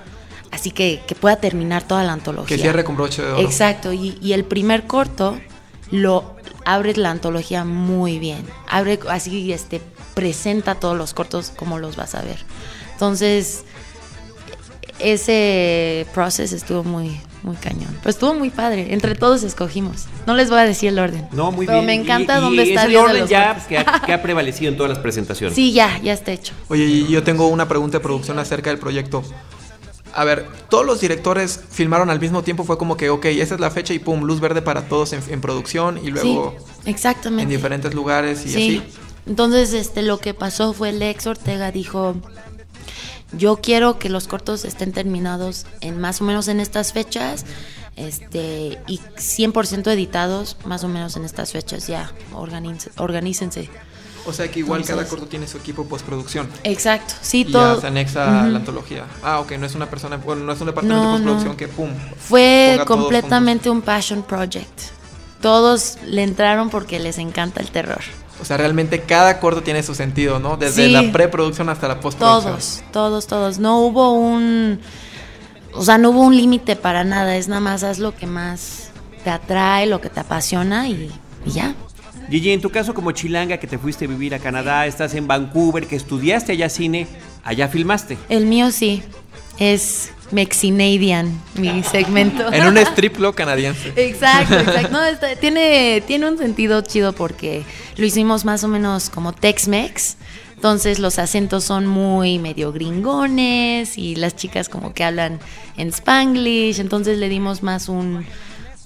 así 0.52 0.72
que, 0.72 1.02
que 1.08 1.16
pueda 1.16 1.38
terminar 1.38 1.84
toda 1.84 2.04
la 2.04 2.14
antología. 2.14 2.58
Que 2.58 2.62
cierre 2.62 2.84
con 2.84 2.96
broche 2.96 3.22
de 3.22 3.32
oro. 3.32 3.42
Exacto, 3.42 3.94
y, 3.94 4.18
y 4.22 4.34
el 4.34 4.46
primer 4.46 4.88
corto 4.88 5.40
lo 5.92 6.36
abre 6.66 6.96
la 6.96 7.12
antología 7.12 7.64
muy 7.66 8.20
bien. 8.20 8.46
Abre 8.68 9.00
así, 9.10 9.52
este, 9.52 9.82
presenta 10.14 10.76
todos 10.76 10.98
los 10.98 11.14
cortos 11.14 11.52
como 11.56 11.80
los 11.80 11.96
vas 11.96 12.16
a 12.16 12.22
ver. 12.22 12.40
Entonces, 12.94 13.64
ese 15.00 16.06
proceso 16.14 16.56
estuvo 16.56 16.84
muy, 16.84 17.20
muy 17.44 17.56
cañón. 17.56 17.98
Pues 18.04 18.16
estuvo 18.16 18.34
muy 18.34 18.50
padre. 18.50 18.94
Entre 18.94 19.16
todos 19.16 19.44
escogimos. 19.44 20.06
No 20.28 20.36
les 20.36 20.50
voy 20.50 20.60
a 20.60 20.64
decir 20.64 20.90
el 20.90 21.00
orden. 21.00 21.28
No, 21.32 21.52
muy 21.52 21.66
pero 21.66 21.80
bien. 21.80 21.88
me 21.88 21.94
encanta 21.94 22.38
y, 22.38 22.42
dónde 22.42 22.64
está 22.64 22.86
el 22.86 22.96
orden 22.96 23.28
ya 23.28 23.56
que 23.68 23.78
ha, 23.78 24.22
prevalecido 24.22 24.72
en 24.72 24.78
todas 24.78 24.90
las 24.90 25.00
presentaciones. 25.00 25.56
Sí, 25.56 25.74
ya, 25.74 26.00
ya 26.00 26.14
está 26.14 26.32
hecho. 26.32 26.54
Oye, 26.70 27.06
yo 27.08 27.24
tengo 27.24 27.48
una 27.48 27.68
pregunta 27.68 27.98
de 27.98 28.04
producción 28.04 28.40
acerca 28.40 28.70
del 28.70 28.80
proyecto. 28.80 29.24
A 30.14 30.26
ver, 30.26 30.46
todos 30.70 30.86
los 30.86 31.00
directores 31.00 31.64
filmaron 31.70 32.10
al 32.10 32.20
mismo 32.20 32.44
tiempo, 32.44 32.66
fue 32.66 32.78
como 32.78 32.98
que, 32.98 33.10
ok, 33.10 33.26
esa 33.26 33.56
es 33.56 33.62
la 33.62 33.72
fecha 33.72 33.94
y 33.94 34.00
pum, 34.00 34.24
luz 34.24 34.42
verde 34.42 34.62
para 34.62 34.90
todos 34.90 35.14
en, 35.14 35.42
producción 35.42 36.00
y 36.04 36.12
luego 36.12 36.54
exactamente. 36.86 37.44
en 37.44 37.50
diferentes 37.50 37.94
lugares 37.94 38.46
y 38.46 38.50
sí. 38.50 38.56
así. 38.56 38.84
Entonces, 39.26 39.74
este, 39.74 40.02
lo 40.02 40.18
que 40.18 40.34
pasó 40.34 40.74
fue 40.74 40.92
Lex 40.92 41.28
Ortega 41.28 41.72
dijo, 41.72 42.16
yo 43.34 43.58
quiero 43.58 44.00
que 44.00 44.10
los 44.10 44.28
cortos 44.28 44.66
estén 44.66 44.92
terminados 44.92 45.66
en 45.82 46.00
más 46.00 46.22
o 46.22 46.24
menos 46.24 46.48
en 46.48 46.60
estas 46.60 46.94
fechas 46.94 47.46
este 47.96 48.80
y 48.88 49.00
100% 49.00 49.92
editados 49.92 50.58
más 50.66 50.84
o 50.84 50.88
menos 50.88 51.16
en 51.18 51.26
estas 51.26 51.52
fechas 51.52 51.88
ya 51.88 52.12
organícense 52.96 53.70
o 54.26 54.34
sea 54.34 54.50
que 54.50 54.60
igual 54.60 54.84
cada 54.86 55.06
corto 55.06 55.26
tiene 55.26 55.48
su 55.48 55.58
equipo 55.58 55.86
postproducción. 55.86 56.48
Exacto, 56.64 57.16
sí, 57.22 57.42
y 57.42 57.46
todo. 57.46 57.76
Ya 57.76 57.82
se 57.82 57.88
anexa 57.88 58.44
a 58.44 58.48
la 58.48 58.60
antología. 58.60 59.06
Ah, 59.24 59.40
ok, 59.40 59.54
no 59.54 59.66
es 59.66 59.76
una 59.76 59.90
persona, 59.90 60.18
bueno, 60.18 60.44
no 60.44 60.54
es 60.54 60.62
un 60.62 60.68
departamento 60.68 61.06
de 61.06 61.12
postproducción 61.12 61.58
que 61.58 61.68
pum. 61.68 61.90
Fue 62.18 62.80
completamente 62.86 63.70
un 63.70 63.82
passion 63.82 64.22
project. 64.24 64.80
Todos 65.42 65.98
le 66.06 66.24
entraron 66.24 66.70
porque 66.70 67.00
les 67.00 67.18
encanta 67.18 67.62
el 67.62 67.72
terror. 67.72 68.02
O 68.42 68.46
sea, 68.46 68.58
realmente 68.58 69.02
cada 69.02 69.40
corto 69.40 69.62
tiene 69.62 69.84
su 69.84 69.94
sentido, 69.94 70.40
¿no? 70.40 70.58
Desde 70.58 70.88
la 70.90 71.12
preproducción 71.12 71.70
hasta 71.70 71.88
la 71.88 72.00
postproducción. 72.00 72.54
Todos, 72.54 72.84
todos, 72.92 73.28
todos. 73.28 73.60
No 73.60 73.80
hubo 73.80 74.14
un. 74.14 74.80
O 75.74 75.86
sea, 75.86 75.98
no 76.00 76.10
hubo 76.10 76.22
un 76.22 76.36
límite 76.36 76.76
para 76.76 77.04
nada. 77.04 77.38
Es 77.38 77.48
nada 77.48 77.62
más 77.62 77.84
haz 77.84 78.00
lo 78.00 78.16
que 78.16 78.26
más 78.26 78.90
te 79.24 79.30
atrae, 79.30 79.86
lo 79.86 80.02
que 80.02 80.10
te 80.10 80.20
apasiona 80.20 80.90
y, 80.90 81.12
ya. 81.46 81.76
Gigi, 82.30 82.52
en 82.52 82.62
tu 82.62 82.70
caso 82.70 82.94
como 82.94 83.12
chilanga 83.12 83.58
que 83.58 83.68
te 83.68 83.78
fuiste 83.78 84.06
a 84.06 84.08
vivir 84.08 84.34
a 84.34 84.40
Canadá, 84.40 84.86
estás 84.86 85.14
en 85.16 85.28
Vancouver, 85.28 85.86
que 85.86 85.96
estudiaste 85.96 86.54
allá 86.54 86.70
cine, 86.70 87.08
allá 87.44 87.68
filmaste. 87.68 88.18
El 88.30 88.46
mío 88.46 88.72
sí, 88.72 89.04
es 89.60 90.12
Mexinadian, 90.32 91.42
mi 91.56 91.84
segmento. 91.84 92.52
en 92.52 92.68
un 92.68 92.78
strip 92.78 93.16
club 93.18 93.36
canadiense. 93.36 93.94
Exacto, 93.96 94.56
exacto. 94.60 94.90
No, 94.92 95.00
tiene, 95.40 96.04
tiene 96.06 96.28
un 96.30 96.38
sentido 96.38 96.82
chido 96.82 97.14
porque 97.14 97.64
lo 97.98 98.06
hicimos 98.06 98.46
más 98.46 98.64
o 98.64 98.68
menos 98.68 99.10
como 99.10 99.34
Tex-Mex. 99.34 100.18
Entonces 100.56 101.00
los 101.00 101.18
acentos 101.18 101.64
son 101.64 101.88
muy 101.88 102.38
medio 102.38 102.72
gringones 102.72 103.98
y 103.98 104.16
las 104.16 104.36
chicas 104.36 104.70
como 104.70 104.94
que 104.94 105.04
hablan 105.04 105.40
en 105.76 105.88
spanglish. 105.88 106.80
Entonces 106.80 107.18
le 107.18 107.30
dimos 107.30 107.64
más 107.64 107.90
un, 107.90 108.26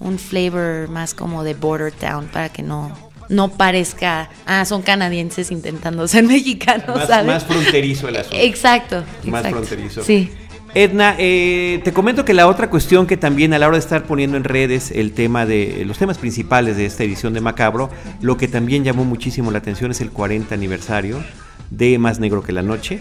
un 0.00 0.18
flavor 0.18 0.88
más 0.88 1.12
como 1.12 1.44
de 1.44 1.52
border 1.52 1.92
town 1.92 2.28
para 2.28 2.48
que 2.48 2.62
no, 2.62 2.96
no 3.28 3.50
parezca, 3.50 4.30
ah, 4.46 4.64
son 4.64 4.82
canadienses 4.82 5.50
intentando 5.50 6.08
ser 6.08 6.24
mexicanos, 6.26 6.96
más, 6.96 7.08
¿sabes? 7.08 7.26
Más 7.26 7.44
fronterizo 7.44 8.08
el 8.08 8.16
asunto. 8.16 8.38
Exacto. 8.38 9.04
Más 9.24 9.44
exacto. 9.44 9.50
fronterizo. 9.50 10.02
Sí. 10.02 10.30
Edna, 10.76 11.14
eh, 11.18 11.80
te 11.84 11.94
comento 11.94 12.26
que 12.26 12.34
la 12.34 12.46
otra 12.46 12.68
cuestión 12.68 13.06
que 13.06 13.16
también 13.16 13.54
a 13.54 13.58
la 13.58 13.66
hora 13.66 13.78
de 13.78 13.80
estar 13.80 14.02
poniendo 14.02 14.36
en 14.36 14.44
redes 14.44 14.90
el 14.90 15.12
tema 15.12 15.46
de 15.46 15.82
los 15.86 15.96
temas 15.96 16.18
principales 16.18 16.76
de 16.76 16.84
esta 16.84 17.02
edición 17.02 17.32
de 17.32 17.40
Macabro, 17.40 17.88
lo 18.20 18.36
que 18.36 18.46
también 18.46 18.84
llamó 18.84 19.06
muchísimo 19.06 19.50
la 19.50 19.56
atención 19.56 19.90
es 19.90 20.02
el 20.02 20.10
40 20.10 20.54
aniversario 20.54 21.24
de 21.70 21.98
Más 21.98 22.20
Negro 22.20 22.42
que 22.42 22.52
la 22.52 22.60
Noche, 22.60 22.98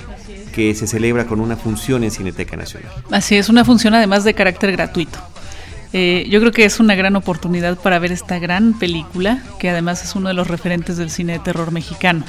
que 0.54 0.74
se 0.74 0.88
celebra 0.88 1.26
con 1.26 1.42
una 1.42 1.58
función 1.58 2.06
en 2.06 2.12
Cineteca 2.12 2.56
Nacional. 2.56 2.90
Así 3.12 3.36
es, 3.36 3.50
una 3.50 3.66
función 3.66 3.94
además 3.94 4.24
de 4.24 4.34
carácter 4.34 4.72
gratuito. 4.72 5.20
Eh, 5.92 6.28
yo 6.30 6.40
creo 6.40 6.54
que 6.54 6.64
es 6.64 6.80
una 6.80 6.96
gran 6.96 7.18
oportunidad 7.18 7.78
para 7.78 8.00
ver 8.00 8.14
esta 8.14 8.40
gran 8.40 8.80
película, 8.80 9.44
que 9.60 9.70
además 9.70 10.02
es 10.02 10.16
uno 10.16 10.30
de 10.30 10.34
los 10.34 10.48
referentes 10.48 10.96
del 10.96 11.10
cine 11.10 11.34
de 11.34 11.40
terror 11.40 11.74
mexicano. 11.74 12.24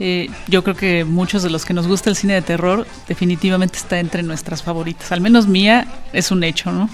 Eh, 0.00 0.28
yo 0.48 0.64
creo 0.64 0.74
que 0.74 1.04
muchos 1.04 1.42
de 1.42 1.50
los 1.50 1.64
que 1.64 1.74
nos 1.74 1.86
gusta 1.86 2.08
el 2.10 2.16
cine 2.16 2.32
de 2.34 2.42
terror 2.42 2.86
definitivamente 3.06 3.76
está 3.76 4.00
entre 4.00 4.22
nuestras 4.22 4.62
favoritas. 4.62 5.12
Al 5.12 5.20
menos 5.20 5.46
mía 5.46 5.86
es 6.12 6.30
un 6.30 6.42
hecho, 6.42 6.72
¿no? 6.72 6.88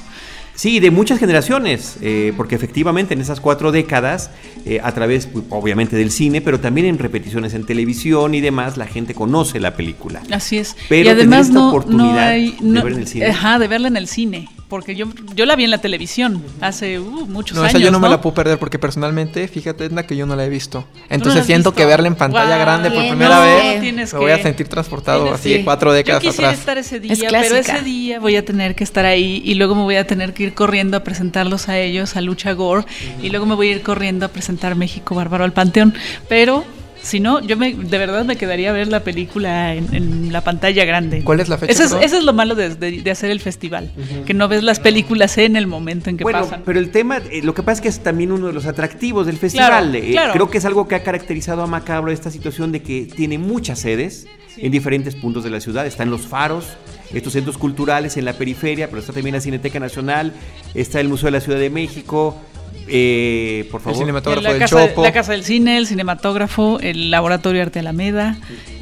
Sí, 0.56 0.80
de 0.80 0.90
muchas 0.90 1.18
generaciones, 1.18 1.98
eh, 2.00 2.32
porque 2.34 2.54
efectivamente 2.54 3.12
en 3.12 3.20
esas 3.20 3.40
cuatro 3.40 3.72
décadas, 3.72 4.30
eh, 4.64 4.80
a 4.82 4.90
través 4.92 5.26
pues, 5.26 5.44
obviamente 5.50 5.96
del 5.96 6.10
cine, 6.10 6.40
pero 6.40 6.58
también 6.60 6.86
en 6.86 6.98
repeticiones 6.98 7.52
en 7.52 7.64
televisión 7.66 8.34
y 8.34 8.40
demás, 8.40 8.78
la 8.78 8.86
gente 8.86 9.12
conoce 9.14 9.60
la 9.60 9.74
película. 9.76 10.22
Así 10.32 10.56
es. 10.56 10.74
Pero 10.88 11.10
y 11.10 11.12
además 11.12 11.48
esta 11.48 11.58
no, 11.58 11.68
oportunidad 11.68 12.10
no 12.10 12.18
hay, 12.20 12.50
de 12.52 12.56
no- 12.62 12.82
ver 12.82 12.92
en 12.94 12.98
el 13.00 13.06
cine. 13.06 13.26
Ajá, 13.26 13.58
de 13.58 13.68
verla 13.68 13.88
en 13.88 13.96
el 13.98 14.08
cine. 14.08 14.48
Porque 14.68 14.96
yo, 14.96 15.06
yo 15.36 15.46
la 15.46 15.54
vi 15.54 15.62
en 15.62 15.70
la 15.70 15.78
televisión 15.78 16.42
hace 16.60 16.98
uh, 16.98 17.04
muchos 17.26 17.56
No, 17.56 17.62
años. 17.62 17.74
esa 17.76 17.78
yo 17.78 17.92
no, 17.92 18.00
me 18.00 18.08
¿no? 18.08 18.14
la 18.16 18.20
puedo 18.20 18.34
perder 18.34 18.58
porque 18.58 18.80
personalmente, 18.80 19.46
fíjate, 19.46 19.84
Edna, 19.84 20.04
que 20.08 20.16
yo 20.16 20.26
no 20.26 20.34
la 20.34 20.44
he 20.44 20.48
visto. 20.48 20.80
no 20.80 21.06
Entonces 21.08 21.42
has 21.42 21.46
siento 21.46 21.70
visto? 21.70 21.76
que 21.78 21.86
verla 21.86 22.08
en 22.08 22.16
pantalla 22.16 22.46
Guau, 22.56 22.60
grande 22.60 22.90
por 22.90 23.06
primera 23.06 23.36
no, 23.36 23.42
vez 23.42 23.80
tienes 23.80 24.12
me 24.12 24.18
voy 24.18 24.32
a 24.32 24.36
que- 24.38 24.42
sentir 24.42 24.66
transportado 24.66 25.22
Tienes 25.22 25.40
así 25.40 25.48
que- 25.50 25.64
cuatro 25.64 25.92
décadas 25.92 26.20
Yo 26.22 26.30
quisiera 26.30 26.48
atrás. 26.48 26.60
estar 26.60 26.78
ese 26.78 26.98
día, 26.98 27.12
Es 27.12 27.20
pero 27.20 27.56
ese 27.56 27.80
día 27.82 28.18
voy 28.18 28.34
a 28.34 28.44
tener 28.44 28.74
que 28.74 28.82
estar 28.82 29.04
ahí 29.06 29.40
y 29.44 29.54
luego 29.54 29.76
me 29.76 29.82
voy 29.82 29.96
a 29.96 30.06
tener 30.06 30.34
que 30.34 30.42
ir 30.42 30.54
corriendo 30.54 30.96
a 30.96 31.04
presentarlos 31.04 31.68
a 31.68 31.78
ellos, 31.78 32.16
a 32.16 32.20
Lucha 32.20 32.52
Gore, 32.52 32.86
y 33.22 33.30
luego 33.30 33.46
me 33.46 33.54
voy 33.54 33.68
a 33.68 33.70
ir 33.72 33.82
corriendo 33.82 34.26
a 34.26 34.28
presentar 34.30 34.74
México 34.74 35.14
Bárbaro 35.14 35.44
al 35.44 35.52
Panteón. 35.52 35.94
Pero 36.28 36.64
si 37.06 37.20
no, 37.20 37.40
yo 37.40 37.56
me, 37.56 37.72
de 37.74 37.98
verdad 37.98 38.24
me 38.24 38.36
quedaría 38.36 38.70
a 38.70 38.72
ver 38.72 38.88
la 38.88 39.00
película 39.00 39.74
en, 39.74 39.94
en 39.94 40.32
la 40.32 40.40
pantalla 40.42 40.84
grande. 40.84 41.22
¿Cuál 41.24 41.40
es 41.40 41.48
la 41.48 41.56
fecha, 41.58 41.72
Eso 41.72 41.82
es, 41.84 41.88
perdón? 41.90 42.04
eso 42.04 42.18
es 42.18 42.24
lo 42.24 42.32
malo 42.32 42.54
de, 42.54 42.74
de- 42.74 43.00
de 43.02 43.10
hacer 43.10 43.30
el 43.30 43.40
festival, 43.40 43.90
que 44.26 44.34
no 44.34 44.48
ves 44.48 44.62
las 44.62 44.80
películas 44.80 45.38
en 45.38 45.56
el 45.56 45.66
momento 45.66 46.10
en 46.10 46.16
que 46.16 46.24
bueno, 46.24 46.40
pasan. 46.40 46.62
pero 46.66 46.78
el 46.78 46.90
tema, 46.90 47.18
eh, 47.30 47.40
lo 47.42 47.54
que 47.54 47.62
pasa 47.62 47.74
es 47.74 47.80
que 47.80 47.88
es 47.88 48.00
también 48.02 48.32
uno 48.32 48.48
de 48.48 48.52
los 48.52 48.66
atractivos 48.66 49.26
del 49.26 49.36
festival. 49.38 49.90
Claro, 49.90 49.94
Eh, 50.06 50.10
claro. 50.10 50.32
Creo 50.32 50.50
que 50.50 50.58
es 50.58 50.64
algo 50.64 50.88
que 50.88 50.94
ha 50.96 51.02
caracterizado 51.02 51.62
a 51.62 51.66
Macabro 51.66 52.10
esta 52.10 52.30
situación 52.30 52.72
de 52.72 52.82
que 52.82 53.06
tiene 53.14 53.38
muchas 53.38 53.78
sedes 53.78 54.26
en 54.58 54.72
diferentes 54.72 55.14
puntos 55.14 55.44
de 55.44 55.50
la 55.50 55.60
ciudad. 55.60 55.86
Están 55.86 56.10
los 56.10 56.22
faros, 56.26 56.66
estos 57.12 57.34
centros 57.34 57.58
culturales 57.58 58.16
en 58.16 58.24
la 58.24 58.32
periferia, 58.32 58.88
pero 58.88 59.00
está 59.00 59.12
también 59.12 59.34
la 59.34 59.40
Cineteca 59.40 59.78
Nacional, 59.78 60.32
está 60.74 60.98
el 61.00 61.08
Museo 61.08 61.26
de 61.26 61.32
la 61.32 61.40
Ciudad 61.40 61.58
de 61.58 61.70
México. 61.70 62.36
Eh, 62.88 63.68
por 63.70 63.80
El 63.80 63.84
favor. 63.84 63.98
cinematógrafo 63.98 64.42
la, 64.42 64.50
del 64.50 64.58
casa, 64.60 64.88
Chopo. 64.88 65.02
la 65.02 65.12
Casa 65.12 65.32
del 65.32 65.44
Cine, 65.44 65.76
el 65.78 65.86
Cinematógrafo, 65.86 66.78
el 66.80 67.10
Laboratorio 67.10 67.62
Arte 67.62 67.80
Alameda, 67.80 68.36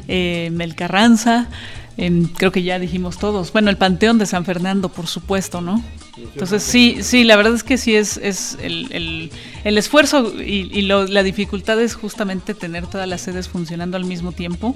eh, 0.07 0.51
el 0.59 0.75
Carranza, 0.75 1.49
em, 1.97 2.27
creo 2.27 2.51
que 2.51 2.61
ya 2.63 2.77
dijimos 2.79 3.17
todos. 3.17 3.51
Bueno, 3.51 3.69
el 3.69 3.77
Panteón 3.77 4.17
de 4.19 4.25
San 4.25 4.45
Fernando, 4.45 4.89
por 4.89 5.07
supuesto, 5.07 5.61
¿no? 5.61 5.83
Entonces 6.17 6.63
sí, 6.63 6.97
sí, 7.01 7.23
la 7.25 7.35
verdad 7.35 7.53
es 7.55 7.63
que 7.63 7.77
sí 7.77 7.93
es, 7.95 8.17
es 8.17 8.57
el, 8.61 8.87
el- 8.93 9.31
el 9.65 9.77
esfuerzo 9.77 10.33
y, 10.39 10.69
y 10.71 10.83
lo- 10.83 11.07
la 11.07 11.23
dificultad 11.23 11.81
es 11.81 11.95
justamente 11.95 12.53
tener 12.53 12.87
todas 12.87 13.07
las 13.07 13.21
sedes 13.21 13.49
funcionando 13.49 13.97
al 13.97 14.05
mismo 14.05 14.31
tiempo 14.31 14.75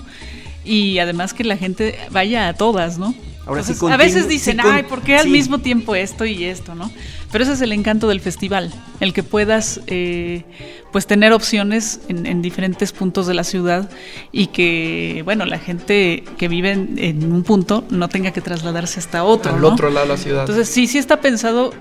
y 0.63 0.99
además 0.99 1.33
que 1.33 1.43
la 1.43 1.57
gente 1.57 1.97
vaya 2.11 2.47
a 2.47 2.53
todas, 2.53 2.97
¿no? 2.97 3.13
Ahora 3.45 3.63
sí, 3.63 3.71
Entonces, 3.71 3.93
a 3.93 3.97
veces 3.97 4.27
dicen, 4.27 4.59
sí, 4.61 4.67
ay, 4.69 4.83
¿por 4.83 5.01
qué 5.01 5.15
al 5.15 5.23
sí. 5.23 5.29
mismo 5.29 5.57
tiempo 5.57 5.95
esto 5.95 6.23
y 6.23 6.43
esto, 6.43 6.75
no? 6.75 6.91
Pero 7.31 7.43
ese 7.43 7.53
es 7.53 7.61
el 7.61 7.71
encanto 7.71 8.07
del 8.07 8.19
festival, 8.19 8.71
el 8.99 9.11
que 9.11 9.23
puedas 9.23 9.81
eh, 9.87 10.43
pues 10.91 11.07
tener 11.07 11.33
opciones 11.33 12.01
en, 12.09 12.27
en 12.27 12.43
diferentes 12.43 12.91
puntos 12.91 13.25
de 13.25 13.33
la 13.33 13.43
ciudad 13.43 13.89
y 14.31 14.47
que, 14.47 15.23
bueno, 15.25 15.45
la 15.45 15.57
gente 15.57 16.23
que 16.37 16.47
vive 16.47 16.71
en, 16.71 16.99
en 16.99 17.31
un 17.31 17.41
punto 17.43 17.83
no 17.89 18.07
tenga 18.07 18.31
que 18.31 18.41
trasladarse 18.41 18.99
hasta 18.99 19.23
otro, 19.23 19.55
al 19.55 19.61
¿no? 19.61 19.69
otro 19.69 19.89
lado 19.89 20.05
de 20.05 20.13
la 20.13 20.17
ciudad. 20.17 20.41
Entonces 20.41 20.69
sí, 20.69 20.85
sí 20.85 20.99
está 20.99 21.19
pensado 21.19 21.73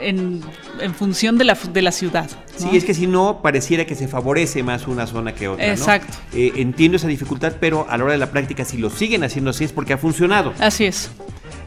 en, 0.00 0.40
en 0.80 0.94
función 0.94 1.38
de 1.38 1.44
la, 1.44 1.54
de 1.72 1.82
la 1.82 1.92
ciudad. 1.92 2.28
¿no? 2.60 2.70
Sí, 2.70 2.76
es 2.76 2.84
que 2.84 2.94
si 2.94 3.06
no, 3.06 3.40
pareciera 3.42 3.84
que 3.84 3.94
se 3.94 4.08
favorece 4.08 4.62
más 4.62 4.86
una 4.86 5.06
zona 5.06 5.34
que 5.34 5.48
otra. 5.48 5.66
¿no? 5.66 5.72
Exacto. 5.72 6.16
Eh, 6.32 6.52
entiendo 6.56 6.96
esa 6.96 7.08
dificultad, 7.08 7.54
pero 7.60 7.86
a 7.88 7.96
la 7.96 8.04
hora 8.04 8.12
de 8.12 8.18
la 8.18 8.30
práctica, 8.30 8.64
si 8.64 8.78
lo 8.78 8.90
siguen 8.90 9.24
haciendo 9.24 9.50
así 9.50 9.64
es 9.64 9.72
porque 9.72 9.92
ha 9.92 9.98
funcionado. 9.98 10.52
Así 10.58 10.84
es. 10.84 11.10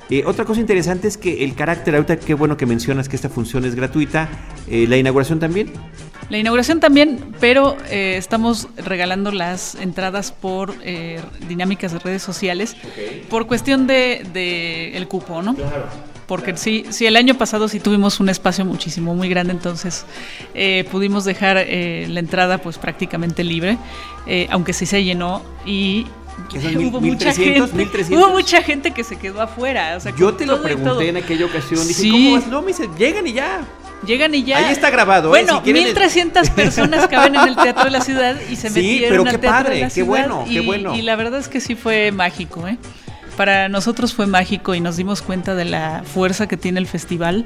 Eh, 0.09 0.23
otra 0.25 0.43
cosa 0.43 0.59
interesante 0.59 1.07
es 1.07 1.17
que 1.17 1.43
el 1.43 1.53
carácter, 1.53 1.93
ahorita 1.93 2.17
qué 2.17 2.33
bueno 2.33 2.57
que 2.57 2.65
mencionas 2.65 3.07
que 3.07 3.15
esta 3.15 3.29
función 3.29 3.63
es 3.65 3.75
gratuita, 3.75 4.27
eh, 4.67 4.87
la 4.87 4.97
inauguración 4.97 5.39
también. 5.39 5.71
La 6.29 6.37
inauguración 6.37 6.79
también, 6.79 7.19
pero 7.39 7.77
eh, 7.89 8.15
estamos 8.17 8.67
regalando 8.77 9.31
las 9.31 9.75
entradas 9.75 10.31
por 10.31 10.75
eh, 10.83 11.19
dinámicas 11.47 11.91
de 11.91 11.99
redes 11.99 12.21
sociales 12.21 12.75
por 13.29 13.47
cuestión 13.47 13.87
de, 13.87 14.25
de 14.33 14.95
el 14.95 15.07
cupo, 15.07 15.41
¿no? 15.41 15.55
Porque 16.29 16.55
sí, 16.55 16.85
sí, 16.91 17.05
el 17.07 17.17
año 17.17 17.33
pasado 17.37 17.67
sí 17.67 17.79
tuvimos 17.81 18.19
un 18.21 18.29
espacio 18.29 18.63
muchísimo, 18.63 19.15
muy 19.15 19.27
grande, 19.27 19.51
entonces 19.51 20.05
eh, 20.53 20.85
pudimos 20.91 21.25
dejar 21.25 21.57
eh, 21.57 22.05
la 22.07 22.19
entrada 22.21 22.59
pues 22.59 22.77
prácticamente 22.77 23.43
libre, 23.43 23.77
eh, 24.27 24.47
aunque 24.51 24.71
sí 24.71 24.85
se 24.85 25.03
llenó 25.03 25.41
y 25.65 26.05
¿Qué 26.49 26.61
son, 26.61 26.75
mil- 26.77 26.87
hubo 26.87 27.01
mucha 27.01 27.25
1300, 27.33 27.69
gente, 27.71 27.77
1300? 27.83 28.23
hubo 28.23 28.31
mucha 28.33 28.61
gente 28.61 28.91
que 28.91 29.03
se 29.03 29.17
quedó 29.17 29.41
afuera. 29.41 29.95
o 29.97 29.99
sea, 29.99 30.13
Yo 30.15 30.33
te 30.35 30.45
lo 30.45 30.61
pregunté 30.61 31.09
en 31.09 31.17
aquella 31.17 31.45
ocasión, 31.47 31.85
dije, 31.85 31.99
Sí. 32.01 32.11
¿cómo 32.11 32.31
vas? 32.33 32.47
No, 32.47 32.61
me 32.61 32.67
dice, 32.67 32.87
llegan 32.97 33.25
y 33.27 33.33
ya. 33.33 33.61
Llegan 34.05 34.33
y 34.33 34.43
ya. 34.45 34.59
Ahí 34.59 34.71
está 34.71 34.89
grabado, 34.91 35.27
¿eh? 35.35 35.43
Bueno, 35.43 35.57
Si 35.57 35.63
quieren- 35.63 35.83
1300 35.83 36.49
personas 36.55 37.07
caben 37.07 37.35
en 37.35 37.47
el 37.49 37.55
Teatro 37.57 37.83
de 37.85 37.91
la 37.91 37.99
Ciudad 38.01 38.35
y 38.49 38.55
se 38.55 38.69
Sí, 38.69 38.75
metieron 38.75 39.09
pero 39.09 39.21
al 39.23 39.31
qué 39.31 39.37
Teatro 39.39 39.57
padre, 39.63 39.75
de 39.75 39.81
la 39.81 39.87
qué 39.87 39.93
Ciudad. 39.93 40.07
bueno, 40.07 40.45
y, 40.47 40.53
qué 40.53 40.61
bueno. 40.61 40.95
Y 40.95 41.01
la 41.01 41.15
verdad 41.17 41.39
es 41.39 41.47
que 41.49 41.59
sí 41.59 41.75
fue 41.75 42.11
mágico, 42.13 42.65
¿eh? 42.67 42.77
Para 43.39 43.69
nosotros 43.69 44.13
fue 44.13 44.27
mágico 44.27 44.75
y 44.75 44.81
nos 44.81 44.97
dimos 44.97 45.21
cuenta 45.21 45.55
de 45.55 45.63
la 45.63 46.03
fuerza 46.03 46.45
que 46.49 46.57
tiene 46.57 46.77
el 46.81 46.87
festival 46.87 47.45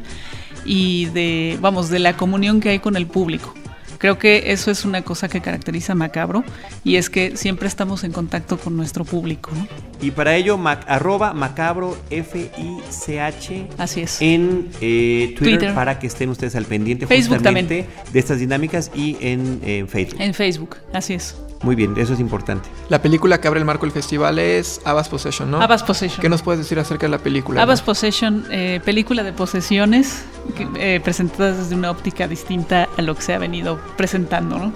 y 0.65 1.05
de, 1.13 1.55
vamos, 1.61 1.89
de 1.89 1.99
la 1.99 2.17
comunión 2.17 2.59
que 2.61 2.69
hay 2.69 2.79
con 2.79 2.95
el 2.95 3.05
público. 3.05 3.53
Creo 3.99 4.17
que 4.17 4.51
eso 4.51 4.71
es 4.71 4.85
una 4.85 5.03
cosa 5.03 5.29
que 5.29 5.39
caracteriza 5.39 5.93
a 5.93 5.95
Macabro 5.95 6.43
y 6.83 6.95
es 6.95 7.11
que 7.11 7.37
siempre 7.37 7.67
estamos 7.67 8.03
en 8.03 8.11
contacto 8.11 8.57
con 8.57 8.75
nuestro 8.75 9.05
público, 9.05 9.51
¿no? 9.55 9.67
Y 10.01 10.09
para 10.09 10.35
ello, 10.35 10.57
mac- 10.57 10.83
arroba 10.87 11.31
macabro 11.33 11.95
F-I-C-H 12.09 13.67
Así 13.77 14.01
es. 14.01 14.17
en 14.19 14.69
eh, 14.81 15.35
Twitter, 15.37 15.59
Twitter. 15.59 15.75
para 15.75 15.99
que 15.99 16.07
estén 16.07 16.29
ustedes 16.29 16.55
al 16.55 16.65
pendiente 16.65 17.05
Facebook 17.05 17.35
justamente 17.37 17.87
de 18.11 18.19
estas 18.19 18.39
dinámicas 18.39 18.89
y 18.95 19.15
en, 19.21 19.61
en 19.63 19.87
Facebook. 19.87 20.19
En 20.19 20.33
Facebook, 20.33 20.77
así 20.91 21.13
es. 21.13 21.37
Muy 21.63 21.75
bien, 21.75 21.95
eso 21.97 22.13
es 22.13 22.19
importante. 22.19 22.69
La 22.89 23.01
película 23.01 23.39
que 23.39 23.47
abre 23.47 23.59
el 23.59 23.65
marco 23.65 23.85
del 23.85 23.93
festival 23.93 24.37
es 24.37 24.81
Abbas 24.83 25.07
Possession, 25.07 25.49
¿no? 25.49 25.61
Abbas 25.61 25.81
Possession. 25.81 26.21
¿Qué 26.21 26.29
nos 26.29 26.41
puedes 26.41 26.59
decir 26.59 26.77
acerca 26.77 27.05
de 27.07 27.11
la 27.11 27.19
película? 27.19 27.61
Abbas? 27.61 27.81
Possession, 27.81 28.45
eh, 28.51 28.81
película 28.83 29.23
de 29.23 29.31
posesiones 29.31 30.25
que, 30.55 30.67
eh, 30.77 30.99
presentadas 31.01 31.57
desde 31.57 31.75
una 31.75 31.89
óptica 31.89 32.27
distinta 32.27 32.89
a 32.97 33.01
lo 33.01 33.15
que 33.15 33.21
se 33.21 33.33
ha 33.33 33.37
venido 33.37 33.79
presentando, 33.95 34.57
¿no? 34.57 34.73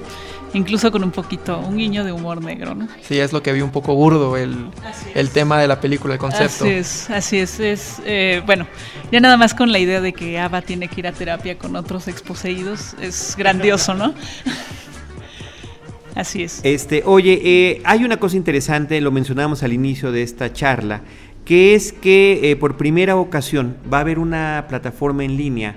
Incluso 0.53 0.91
con 0.91 1.03
un 1.03 1.11
poquito, 1.11 1.59
un 1.59 1.77
guiño 1.77 2.05
de 2.05 2.13
humor 2.13 2.41
negro, 2.41 2.73
¿no? 2.73 2.87
Sí, 3.01 3.19
es 3.19 3.33
lo 3.33 3.43
que 3.43 3.51
vi 3.51 3.61
un 3.61 3.71
poco 3.71 3.93
burdo 3.95 4.37
el, 4.37 4.69
el 5.13 5.29
tema 5.29 5.59
de 5.59 5.67
la 5.67 5.81
película, 5.81 6.13
el 6.13 6.19
concepto. 6.19 6.63
Así 6.63 6.69
es, 6.69 7.09
así 7.09 7.37
es. 7.39 7.59
es 7.59 8.01
eh, 8.05 8.41
bueno, 8.45 8.65
ya 9.11 9.19
nada 9.19 9.35
más 9.35 9.53
con 9.53 9.73
la 9.73 9.79
idea 9.79 9.99
de 9.99 10.13
que 10.13 10.39
Ava 10.39 10.61
tiene 10.61 10.87
que 10.87 11.01
ir 11.01 11.07
a 11.07 11.11
terapia 11.11 11.57
con 11.57 11.75
otros 11.75 12.07
exposeídos, 12.07 12.95
es 13.01 13.35
grandioso, 13.37 13.93
¿no? 13.93 14.13
así 16.19 16.43
es. 16.43 16.61
Este, 16.63 17.03
oye, 17.05 17.41
eh, 17.43 17.81
hay 17.83 18.03
una 18.03 18.17
cosa 18.17 18.37
interesante, 18.37 18.99
lo 19.01 19.11
mencionamos 19.11 19.63
al 19.63 19.73
inicio 19.73 20.11
de 20.11 20.23
esta 20.23 20.53
charla, 20.53 21.01
que 21.45 21.75
es 21.75 21.93
que 21.93 22.51
eh, 22.51 22.55
por 22.55 22.77
primera 22.77 23.15
ocasión 23.15 23.77
va 23.91 23.99
a 23.99 24.01
haber 24.01 24.19
una 24.19 24.65
plataforma 24.67 25.23
en 25.23 25.37
línea 25.37 25.75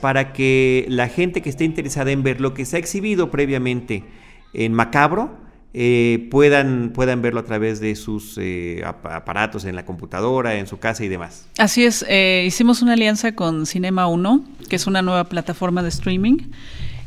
para 0.00 0.32
que 0.32 0.86
la 0.88 1.08
gente 1.08 1.42
que 1.42 1.50
esté 1.50 1.64
interesada 1.64 2.10
en 2.12 2.22
ver 2.22 2.40
lo 2.40 2.54
que 2.54 2.64
se 2.64 2.76
ha 2.76 2.78
exhibido 2.78 3.30
previamente 3.30 4.04
en 4.52 4.72
Macabro, 4.72 5.48
eh, 5.74 6.28
puedan, 6.30 6.92
puedan 6.94 7.20
verlo 7.20 7.40
a 7.40 7.44
través 7.44 7.78
de 7.78 7.94
sus 7.94 8.38
eh, 8.38 8.82
aparatos 8.84 9.66
en 9.66 9.76
la 9.76 9.84
computadora, 9.84 10.54
en 10.54 10.66
su 10.66 10.78
casa 10.78 11.04
y 11.04 11.08
demás. 11.08 11.46
Así 11.58 11.84
es, 11.84 12.04
eh, 12.08 12.44
hicimos 12.46 12.80
una 12.80 12.94
alianza 12.94 13.34
con 13.34 13.66
Cinema 13.66 14.06
1, 14.06 14.44
que 14.68 14.76
es 14.76 14.86
una 14.86 15.02
nueva 15.02 15.24
plataforma 15.24 15.82
de 15.82 15.90
streaming. 15.90 16.38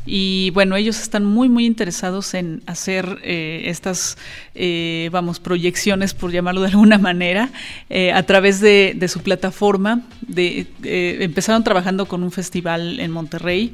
Y 0.04 0.50
bueno, 0.50 0.74
ellos 0.74 1.00
están 1.00 1.24
muy, 1.24 1.48
muy 1.48 1.64
interesados 1.64 2.34
en 2.34 2.62
hacer 2.66 3.20
eh, 3.22 3.62
estas, 3.66 4.18
eh, 4.54 5.08
vamos, 5.12 5.38
proyecciones, 5.38 6.12
por 6.12 6.32
llamarlo 6.32 6.60
de 6.62 6.68
alguna 6.68 6.98
manera, 6.98 7.50
eh, 7.88 8.12
a 8.12 8.24
través 8.24 8.60
de, 8.60 8.96
su 9.08 9.20
plataforma. 9.20 10.02
De, 10.20 10.66
empezaron 10.82 11.62
trabajando 11.62 12.06
con 12.06 12.22
un 12.22 12.32
festival 12.32 12.98
en 13.00 13.10
Monterrey. 13.10 13.72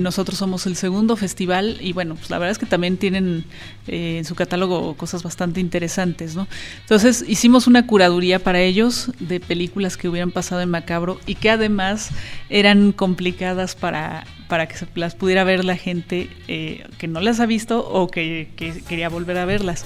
nosotros 0.00 0.38
somos 0.38 0.66
el 0.66 0.76
segundo 0.76 1.16
festival 1.16 1.78
y 1.80 1.92
bueno, 1.92 2.14
pues 2.14 2.30
la 2.30 2.38
verdad 2.38 2.52
es 2.52 2.58
que 2.58 2.66
también 2.66 2.96
tienen 2.96 3.44
en 3.86 4.24
su 4.24 4.34
catálogo 4.34 4.94
cosas 4.94 5.22
bastante 5.22 5.60
interesantes, 5.60 6.34
¿no? 6.34 6.48
Entonces 6.80 7.24
hicimos 7.26 7.66
una 7.66 7.86
curaduría 7.86 8.38
para 8.38 8.60
ellos 8.60 9.10
de 9.18 9.40
películas 9.40 9.96
que 9.96 10.08
hubieran 10.08 10.30
pasado 10.30 10.60
en 10.60 10.70
Macabro 10.70 11.20
y 11.26 11.34
que 11.34 11.50
además 11.50 12.10
eran 12.48 12.92
complicadas 12.92 13.74
para 13.74 14.24
para 14.48 14.66
que 14.66 14.76
se 14.76 14.86
las 14.94 15.14
pudiera 15.14 15.44
ver 15.44 15.64
la 15.64 15.76
gente 15.76 16.28
eh, 16.48 16.84
que 16.98 17.06
no 17.06 17.20
las 17.20 17.38
ha 17.38 17.46
visto 17.46 17.86
o 17.86 18.08
que, 18.08 18.48
quería 18.88 19.08
volver 19.08 19.38
a 19.38 19.44
verlas. 19.44 19.84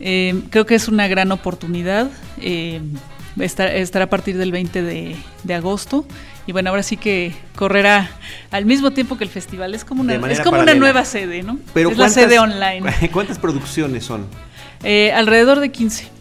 Eh, 0.00 0.42
creo 0.50 0.64
que 0.64 0.76
es 0.76 0.88
una 0.88 1.08
gran 1.08 1.32
oportunidad. 1.32 2.08
Eh, 2.40 2.80
estar, 3.38 4.02
a 4.02 4.06
partir 4.08 4.38
del 4.38 4.52
20 4.52 4.82
de, 4.82 5.54
agosto. 5.54 6.06
Y 6.46 6.52
bueno, 6.52 6.70
ahora 6.70 6.82
sí 6.82 6.96
que 6.96 7.34
correrá 7.56 8.10
al 8.50 8.64
mismo 8.64 8.92
tiempo 8.92 9.18
que 9.18 9.24
el 9.24 9.30
festival. 9.30 9.74
Es 9.74 9.84
como 9.84 10.02
una, 10.02 10.14
es 10.30 10.40
como 10.40 10.60
una 10.60 10.74
nueva 10.74 11.04
sede, 11.04 11.42
¿no? 11.42 11.58
Pero 11.72 11.90
es 11.90 11.98
la 11.98 12.08
sede 12.10 12.38
online. 12.38 12.86
¿Cuántas 13.12 13.38
producciones 13.38 14.04
son? 14.04 14.26
alrededor 15.14 15.60
de 15.60 15.70
15 15.70 16.13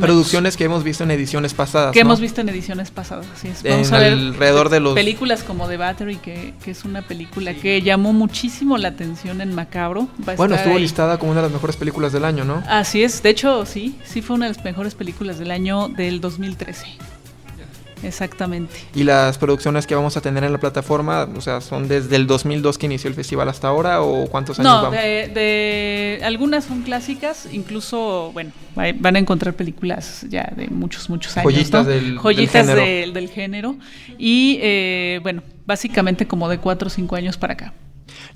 Producciones 0.00 0.56
que 0.56 0.64
hemos 0.64 0.84
visto 0.84 1.04
en 1.04 1.10
ediciones 1.10 1.54
pasadas. 1.54 1.92
Que 1.92 2.00
hemos 2.00 2.20
visto 2.20 2.40
en 2.40 2.48
ediciones 2.48 2.90
pasadas, 2.90 3.26
así 3.34 3.48
es. 3.48 3.62
Vamos 3.62 3.92
a 3.92 3.98
ver 3.98 4.12
alrededor 4.12 4.68
de 4.68 4.80
los... 4.80 4.94
películas 4.94 5.42
como 5.42 5.68
The 5.68 5.76
Battery, 5.76 6.16
que, 6.16 6.54
que 6.62 6.70
es 6.72 6.84
una 6.84 7.02
película 7.02 7.54
que 7.54 7.82
llamó 7.82 8.12
muchísimo 8.12 8.76
la 8.78 8.88
atención 8.88 9.40
en 9.40 9.54
Macabro. 9.54 10.08
bueno, 10.36 10.54
estuvo 10.54 10.78
listada 10.78 11.18
como 11.18 11.32
una 11.32 11.40
de 11.40 11.46
las 11.46 11.52
mejores 11.52 11.76
películas 11.76 12.12
del 12.12 12.24
año, 12.24 12.44
¿no? 12.44 12.62
Así 12.68 13.02
es, 13.02 13.22
de 13.22 13.30
hecho, 13.30 13.64
sí, 13.66 13.98
sí 14.04 14.22
fue 14.22 14.36
una 14.36 14.46
de 14.46 14.54
las 14.54 14.64
mejores 14.64 14.94
películas 14.94 15.38
del 15.38 15.50
año 15.50 15.88
del 15.88 16.20
2013. 16.20 16.86
Exactamente. 18.02 18.74
¿Y 18.94 19.04
las 19.04 19.38
producciones 19.38 19.86
que 19.86 19.94
vamos 19.94 20.16
a 20.16 20.20
tener 20.20 20.44
en 20.44 20.52
la 20.52 20.58
plataforma, 20.58 21.28
o 21.36 21.40
sea, 21.40 21.60
son 21.60 21.88
desde 21.88 22.16
el 22.16 22.26
2002 22.26 22.78
que 22.78 22.86
inició 22.86 23.08
el 23.08 23.14
festival 23.14 23.48
hasta 23.48 23.68
ahora 23.68 24.02
o 24.02 24.26
cuántos 24.28 24.58
años 24.58 24.82
no, 24.84 24.90
De, 24.90 26.20
algunas 26.22 26.64
son 26.64 26.82
clásicas, 26.82 27.48
incluso, 27.52 28.30
bueno, 28.32 28.52
van 28.74 29.16
a 29.16 29.18
encontrar 29.18 29.54
películas 29.54 30.24
ya 30.28 30.52
de 30.56 30.68
muchos, 30.68 31.08
muchos 31.10 31.36
años. 31.36 31.52
Joyitas, 31.52 31.86
del, 31.86 32.18
Joyitas 32.18 32.66
del, 32.66 33.12
del, 33.12 33.28
género. 33.28 33.76
Y, 34.18 34.58
eh, 34.62 35.20
bueno, 35.22 35.42
básicamente 35.66 36.26
como 36.26 36.48
de 36.48 36.58
4 36.58 36.86
o 36.86 36.90
5 36.90 37.16
años 37.16 37.36
para 37.36 37.54
acá. 37.54 37.72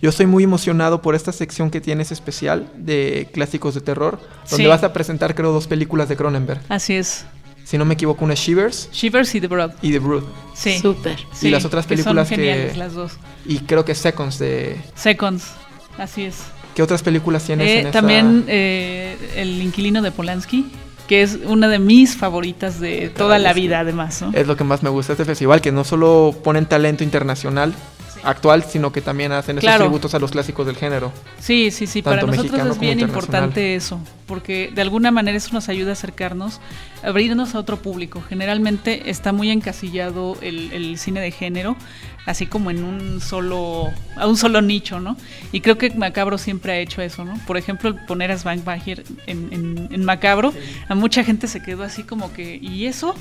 Yo 0.00 0.11
estoy 0.11 0.26
muy 0.26 0.45
emocionado 0.45 1.00
por 1.00 1.14
esta 1.14 1.33
sección 1.33 1.71
que 1.71 1.81
tienes 1.81 2.11
especial 2.11 2.71
de 2.76 3.28
clásicos 3.33 3.75
de 3.75 3.81
terror, 3.81 4.21
donde 4.50 4.66
vas 4.66 4.83
a 4.83 4.92
presentar, 4.92 5.35
creo, 5.35 5.52
dos 5.52 5.66
películas 5.66 6.09
de 6.09 6.16
Cronenberg. 6.16 6.61
Así 6.69 6.95
es 6.95 7.25
si 7.64 7.78
no 7.78 7.85
me 7.85 7.95
equivoco, 7.95 8.25
una 8.25 8.35
Shivers. 8.35 8.90
Shivers 8.92 9.35
y 9.35 9.40
The 9.40 9.47
Brood. 9.47 9.73
Y 9.83 9.92
The 9.92 9.99
Brood. 9.99 10.25
Sí. 10.54 10.78
Súper. 10.78 11.19
y 11.40 11.49
las 11.50 11.64
otras 11.64 11.87
películas 11.87 12.28
que, 12.28 12.35
son 12.35 12.45
geniales, 12.45 12.76
las 12.76 12.95
dos. 12.95 13.12
Y 13.47 13.59
creo 13.61 13.85
que 13.85 13.95
Seconds 13.95 14.38
de... 14.38 14.81
Seconds, 14.95 15.52
así 15.99 16.25
es. 16.25 16.37
¿Qué 16.75 16.83
otras 16.83 17.02
películas 17.02 17.45
tienes 17.45 17.69
eh, 17.69 17.81
en 17.81 17.90
También 17.90 18.45
eh, 18.49 19.16
El 19.37 19.61
Inquilino 19.61 20.00
de 20.00 20.11
Polanski, 20.11 20.71
que 21.07 21.23
es 21.23 21.38
una 21.45 21.69
de 21.69 21.78
mis 21.78 22.16
favoritas 22.16 22.81
de 22.81 23.11
toda 23.11 23.38
la 23.38 23.53
vida, 23.53 23.81
además. 23.81 24.25
Es 24.33 24.46
lo 24.46 24.57
que 24.57 24.64
más 24.64 24.83
me 24.83 24.88
gusta 24.88 25.12
de 25.12 25.22
este 25.22 25.25
festival, 25.25 25.61
que 25.61 25.72
no 25.72 25.85
solo 25.85 26.35
ponen 26.42 26.66
talento 26.66 27.05
internacional, 27.05 27.75
actual, 28.23 28.65
sino 28.65 28.93
que 28.93 29.01
también 29.01 29.33
hacen 29.33 29.59
esos 29.59 29.77
tributos 29.77 30.15
a 30.15 30.19
los 30.19 30.31
clásicos 30.31 30.67
del 30.67 30.77
género. 30.77 31.13
Sí, 31.39 31.71
sí, 31.71 31.87
sí, 31.87 32.03
para 32.03 32.23
nosotros 32.23 32.61
es 32.61 32.79
bien 32.79 33.01
importante 33.01 33.75
eso, 33.75 34.01
porque 34.27 34.71
de 34.75 34.83
alguna 34.83 35.11
manera 35.11 35.37
eso 35.37 35.51
nos 35.53 35.69
ayuda 35.69 35.91
a 35.91 35.93
acercarnos, 35.93 36.61
a 37.03 37.09
abrirnos 37.09 37.55
a 37.55 37.59
otro 37.59 37.79
público. 37.79 38.23
Generalmente 38.29 39.11
está 39.11 39.33
muy 39.33 39.51
encasillado 39.51 40.37
el, 40.41 40.99
cine 40.99 41.21
de 41.21 41.31
género, 41.31 41.77
así 42.27 42.47
como 42.47 42.71
en 42.71 42.85
un 42.85 43.21
solo, 43.21 43.91
a 44.17 44.27
un 44.27 44.37
solo 44.37 44.63
nicho, 44.63 45.01
¿no? 45.01 45.17
Y 45.51 45.61
creo 45.61 45.79
que 45.79 45.91
Macabro 45.91 46.39
siempre 46.39 46.73
ha 46.73 46.79
hecho 46.79 47.03
eso, 47.03 47.25
¿no? 47.25 47.35
Por 47.47 47.57
ejemplo, 47.57 47.97
poner 48.07 48.31
a 48.31 48.39
Svank 48.39 48.65
Bajer 48.65 49.05
en, 49.27 49.89
en 49.91 50.05
Macabro, 50.05 50.53
a 50.89 50.95
mucha 50.95 51.25
gente 51.25 51.49
se 51.49 51.63
quedó 51.63 51.83
así 51.83 52.05
como 52.05 52.33
que, 52.33 52.57
¿y 52.57 52.87
eso? 52.87 53.15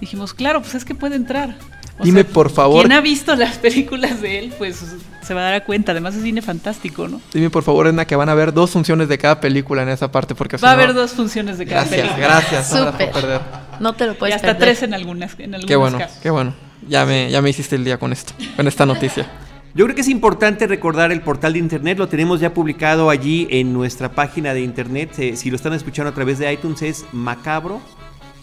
Dijimos, 0.00 0.34
claro, 0.34 0.60
pues 0.60 0.74
es 0.74 0.84
que 0.84 0.94
puede 0.94 1.16
entrar. 1.16 1.56
Dime 2.02 2.24
por 2.24 2.50
favor. 2.50 2.82
Quien 2.82 2.92
ha 2.92 3.00
visto 3.00 3.34
las 3.34 3.58
películas 3.58 4.20
de 4.20 4.38
él, 4.38 4.52
pues 4.56 4.84
se 5.22 5.34
va 5.34 5.48
a 5.48 5.50
dar 5.50 5.64
cuenta. 5.64 5.92
Además 5.92 6.14
es 6.14 6.22
cine 6.22 6.42
fantástico, 6.42 7.08
¿no? 7.08 7.20
Dime 7.32 7.50
por 7.50 7.62
favor, 7.62 7.86
Edna, 7.86 8.04
que 8.04 8.16
van 8.16 8.28
a 8.28 8.34
ver 8.34 8.52
dos 8.52 8.70
funciones 8.70 9.08
de 9.08 9.18
cada 9.18 9.40
película 9.40 9.82
en 9.82 9.88
esa 9.88 10.10
parte. 10.10 10.34
porque 10.34 10.56
Va 10.58 10.70
a 10.70 10.72
haber 10.72 10.94
dos 10.94 11.12
funciones 11.12 11.58
de 11.58 11.66
cada 11.66 11.84
película. 11.84 12.16
Gracias, 12.16 12.72
gracias. 12.72 13.22
No, 13.22 13.40
no 13.80 13.92
te 13.94 14.06
lo 14.06 14.16
puedes 14.16 14.34
Y 14.34 14.36
hasta 14.36 14.56
tres 14.56 14.82
en 14.82 14.94
algunas, 14.94 15.32
en 15.38 15.54
algunos 15.54 15.66
Qué 15.66 15.76
bueno, 15.76 15.98
qué 16.22 16.30
bueno. 16.30 16.54
Ya 16.86 17.04
me, 17.04 17.30
ya 17.30 17.42
me 17.42 17.50
hiciste 17.50 17.74
el 17.76 17.84
día 17.84 17.98
con 17.98 18.12
esto, 18.12 18.32
con 18.56 18.68
esta 18.68 18.86
noticia. 18.86 19.26
Yo 19.74 19.84
creo 19.84 19.94
que 19.94 20.00
es 20.00 20.08
importante 20.08 20.66
recordar 20.66 21.12
el 21.12 21.20
portal 21.20 21.52
de 21.52 21.58
internet, 21.58 21.98
lo 21.98 22.08
tenemos 22.08 22.40
ya 22.40 22.54
publicado 22.54 23.10
allí 23.10 23.46
en 23.50 23.72
nuestra 23.72 24.10
página 24.12 24.54
de 24.54 24.62
internet. 24.62 25.10
Eh, 25.18 25.36
si 25.36 25.50
lo 25.50 25.56
están 25.56 25.74
escuchando 25.74 26.10
a 26.10 26.14
través 26.14 26.38
de 26.38 26.50
iTunes 26.52 26.82
es 26.82 27.04
macabro 27.12 27.80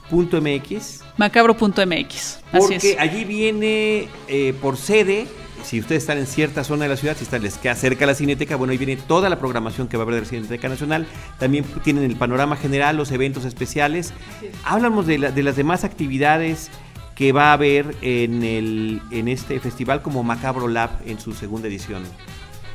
.mx. 0.10 1.02
Macabro.mx. 1.18 2.40
Porque 2.52 2.98
allí 3.00 3.24
viene 3.26 4.08
eh, 4.28 4.54
por 4.62 4.78
sede, 4.78 5.28
si 5.64 5.80
ustedes 5.80 6.04
están 6.04 6.18
en 6.18 6.28
cierta 6.28 6.64
zona 6.64 6.84
de 6.84 6.90
la 6.90 6.98
ciudad, 6.98 7.16
si 7.18 7.24
están, 7.24 7.42
les 7.42 7.58
queda 7.58 7.76
cerca 7.76 8.06
la 8.06 8.16
Cineteca, 8.16 8.56
bueno, 8.56 8.72
ahí 8.72 8.78
viene 8.78 8.98
toda 8.98 9.30
la 9.30 9.40
programación 9.40 9.88
que 9.88 9.98
va 9.98 10.04
a 10.04 10.06
haber 10.06 10.16
de 10.16 10.22
la 10.22 10.28
Cineteca 10.28 10.70
Nacional. 10.70 11.08
También 11.40 11.66
tienen 11.84 12.04
el 12.04 12.16
panorama 12.16 12.56
general, 12.56 12.98
los 12.98 13.12
eventos 13.12 13.46
especiales. 13.46 14.14
Hablamos 14.64 15.08
de, 15.08 15.18
de 15.18 15.44
las 15.44 15.56
demás 15.56 15.84
actividades 15.84 16.70
que 17.16 17.32
va 17.32 17.50
a 17.50 17.54
haber 17.54 17.96
en, 18.02 18.44
el, 18.44 19.02
en 19.10 19.28
este 19.28 19.60
festival 19.60 20.02
como 20.02 20.24
Macabro 20.24 20.68
Lab 20.68 20.90
en 21.06 21.20
su 21.20 21.34
segunda 21.34 21.68
edición. 21.68 22.04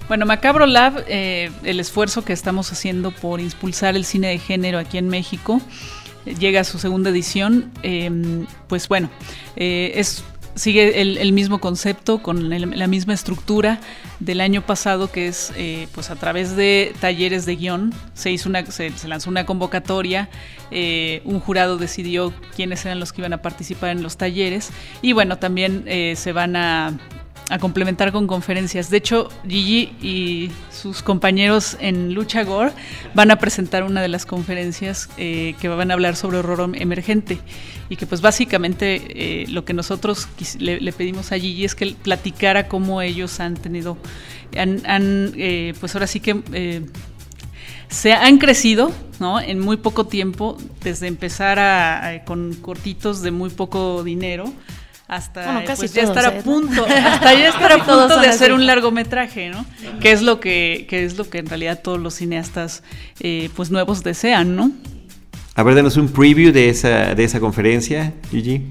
Bueno, 0.09 0.27
Macabro 0.27 0.67
Lab, 0.67 1.05
eh, 1.07 1.53
el 1.63 1.79
esfuerzo 1.79 2.25
que 2.25 2.33
estamos 2.33 2.73
haciendo 2.73 3.13
por 3.13 3.41
impulsar 3.41 3.95
el 3.95 4.05
cine 4.05 4.29
de 4.29 4.39
género 4.39 4.79
aquí 4.79 4.99
en 4.99 5.09
México, 5.09 5.61
llega 6.25 6.61
a 6.61 6.65
su 6.65 6.79
segunda 6.79 7.11
edición, 7.11 7.71
em, 7.83 8.47
pues 8.69 8.89
bueno, 8.89 9.11
eh, 9.57 9.93
es 9.97 10.25
sigue 10.57 11.01
el, 11.01 11.33
mismo 11.33 11.61
concepto 11.61 12.23
con 12.23 12.51
la 12.51 12.87
misma 12.89 13.15
estructura 13.15 13.81
del 14.19 14.41
año 14.41 14.67
pasado 14.67 15.11
que 15.11 15.29
es 15.29 15.53
eh, 15.57 15.87
pues 15.95 16.11
a 16.11 16.17
través 16.17 16.57
de 16.57 16.93
talleres 17.01 17.47
de 17.47 17.55
guion 17.55 17.95
se 18.15 18.33
hizo 18.33 18.49
una 18.49 18.67
se, 18.67 18.93
lanzó 19.07 19.31
una 19.31 19.47
convocatoria 19.47 20.29
eh, 20.73 21.23
un 21.25 21.39
jurado 21.39 21.79
decidió 21.79 22.35
quiénes 22.57 22.85
eran 22.85 22.99
los 22.99 23.13
que 23.13 23.21
iban 23.21 23.33
a 23.33 23.43
participar 23.43 23.91
en 23.91 24.03
los 24.03 24.17
talleres 24.17 24.71
y 25.03 25.13
bueno 25.13 25.39
también 25.39 25.85
se 26.17 26.33
van 26.33 26.57
a 26.57 26.99
a 27.51 27.59
complementar 27.59 28.13
con 28.13 28.29
conferencias. 28.29 28.91
De 28.91 28.97
hecho, 28.97 29.29
Gigi 29.47 29.93
y 30.01 30.51
sus 30.73 31.03
compañeros 31.03 31.77
en 31.81 32.15
Lucha 32.15 32.45
Gore 32.45 32.73
van 33.13 33.33
a 33.33 33.37
presentar 33.37 33.83
una 33.83 34.01
de 34.01 34.09
las 34.09 34.25
conferencias 34.25 35.11
eh, 35.19 35.57
que 35.61 35.69
van 35.69 35.91
a 35.91 35.95
hablar 35.95 36.15
sobre 36.15 36.39
horror 36.39 36.71
emergente 36.75 37.41
y 37.89 37.97
que 37.97 38.07
pues 38.07 38.21
básicamente 38.21 39.43
eh, 39.43 39.47
lo 39.49 39.65
que 39.65 39.75
nosotros 39.75 40.29
le, 40.61 40.93
pedimos 40.93 41.33
a 41.33 41.39
Gigi 41.39 41.65
es 41.65 41.75
que 41.75 41.95
platicara 42.01 42.69
cómo 42.69 43.03
ellos 43.03 43.41
han 43.41 43.55
tenido, 43.55 43.99
han, 44.57 45.33
eh, 45.37 45.75
pues 45.81 45.95
ahora 45.97 46.07
sí 46.07 46.21
que 46.21 46.87
se 47.89 48.13
han 48.13 48.39
crecido, 48.39 48.93
¿no? 49.19 49.41
En 49.41 49.59
muy 49.59 49.77
poco 49.77 50.07
tiempo, 50.07 50.57
desde 50.85 51.09
empezar 51.09 52.23
con 52.25 52.55
cortitos 52.55 53.23
de 53.23 53.33
muy 53.33 53.51
poco 53.51 54.05
dinero 54.05 54.53
hasta 55.11 55.65
pues, 55.67 55.93
ya 55.93 56.05
estar 56.05 56.25
a 56.25 56.39
¿eh? 56.39 56.43
punto, 56.43 56.87
hasta 56.89 57.35
ya 57.35 57.49
estar 57.49 57.73
a 57.73 57.85
punto 57.85 58.21
de 58.21 58.29
hacer 58.29 58.53
un 58.53 58.65
largometraje, 58.65 59.51
¿no? 59.51 59.67
Que 60.01 60.13
es 60.13 60.23
lo 60.23 60.39
que, 60.39 60.87
que 60.89 61.05
es 61.05 61.19
lo 61.19 61.29
que 61.29 61.39
en 61.39 61.47
realidad 61.47 61.81
todos 61.83 61.99
los 61.99 62.15
cineastas 62.15 62.85
eh, 63.19 63.51
pues 63.57 63.73
nuevos 63.73 64.05
desean, 64.05 64.55
¿no? 64.55 64.71
A 65.57 65.65
ver, 65.65 65.75
denos 65.75 65.97
un 65.97 66.09
preview 66.09 66.53
de 66.53 66.69
esa, 66.69 67.17
de 67.17 67.25
esa 67.25 67.41
conferencia, 67.41 68.13
Gigi. 68.31 68.69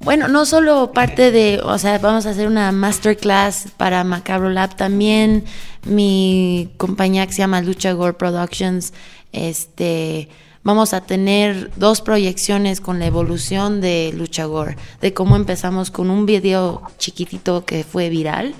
Bueno, 0.00 0.28
no 0.28 0.46
solo 0.46 0.92
parte 0.92 1.30
de, 1.30 1.60
o 1.62 1.76
sea, 1.76 1.98
vamos 1.98 2.24
a 2.24 2.30
hacer 2.30 2.48
una 2.48 2.72
masterclass 2.72 3.66
para 3.76 4.02
Macabro 4.02 4.48
Lab, 4.48 4.74
también 4.76 5.44
mi 5.84 6.70
compañía 6.78 7.26
que 7.26 7.34
se 7.34 7.38
llama 7.38 7.60
Lucha 7.60 7.92
Gore 7.92 8.14
Productions, 8.14 8.94
este 9.32 10.30
vamos 10.64 10.94
a 10.94 11.00
tener 11.00 11.70
dos 11.76 12.00
proyecciones 12.00 12.80
con 12.80 12.98
la 12.98 13.06
evolución 13.06 13.80
de 13.80 14.12
Luchagor, 14.16 14.76
de 15.00 15.12
cómo 15.12 15.36
empezamos 15.36 15.90
con 15.90 16.10
un 16.10 16.26
video 16.26 16.82
chiquitito 16.98 17.64
que 17.64 17.84
fue 17.84 18.08
viral 18.08 18.54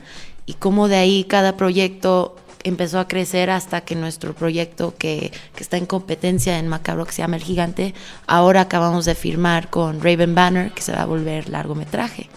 y 0.47 0.55
cómo 0.55 0.89
de 0.89 0.97
ahí 0.97 1.25
cada 1.25 1.57
proyecto 1.57 2.37
empezó 2.65 3.01
a 3.01 3.09
crecer 3.09 3.51
hasta 3.51 3.81
que 3.81 3.95
nuestro 3.95 4.35
proyecto 4.35 4.95
que, 4.97 5.33
que, 5.55 5.63
está 5.63 5.77
en 5.77 5.87
competencia 5.87 6.59
en 6.59 6.69
Macabro, 6.69 7.07
que 7.07 7.13
se 7.13 7.23
llama 7.23 7.37
El 7.37 7.43
Gigante, 7.43 7.95
ahora 8.27 8.63
acabamos 8.63 9.05
de 9.05 9.15
firmar 9.15 9.69
con 9.69 10.01
Raven 10.01 10.35
Banner, 10.35 10.73
que 10.73 10.83
se 10.83 10.93
va 10.93 11.03
a 11.03 11.07
volver 11.07 11.49
largometraje. 11.49 12.29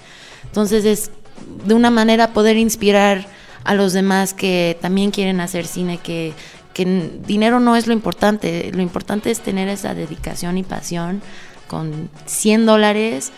Entonces 0.45 0.85
es 0.85 1.11
de 1.65 1.73
una 1.73 1.91
manera 1.91 2.33
poder 2.33 2.57
inspirar 2.57 3.27
a 3.63 3.73
los 3.75 3.93
demás 3.93 4.33
que 4.33 4.77
también 4.81 5.11
quieren 5.11 5.41
hacer 5.41 5.65
cine, 5.65 5.97
que, 5.97 6.33
que 6.75 7.09
dinero 7.25 7.61
no 7.61 7.77
es 7.77 7.87
lo 7.87 7.93
importante, 7.93 8.69
lo 8.73 8.81
importante 8.81 9.31
es 9.31 9.39
tener 9.39 9.69
esa 9.69 9.93
dedicación 9.93 10.57
y 10.57 10.63
pasión. 10.63 11.21
Con 11.69 12.09
100 12.25 12.65
dólares 12.65 13.31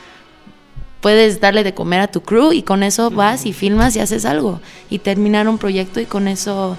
puedes 1.02 1.40
darle 1.40 1.64
de 1.64 1.76
comer 1.76 2.00
a 2.00 2.08
tu 2.08 2.22
crew 2.22 2.52
y 2.52 2.64
con 2.64 2.82
eso 2.82 3.12
vas 3.12 3.46
y 3.46 3.54
filmas 3.54 3.96
y 3.96 4.00
haces 4.00 4.26
algo 4.26 4.60
y 4.90 5.00
terminar 5.00 5.48
un 5.48 5.60
proyecto 5.60 6.00
y 6.00 6.06
con 6.08 6.28
eso 6.28 6.78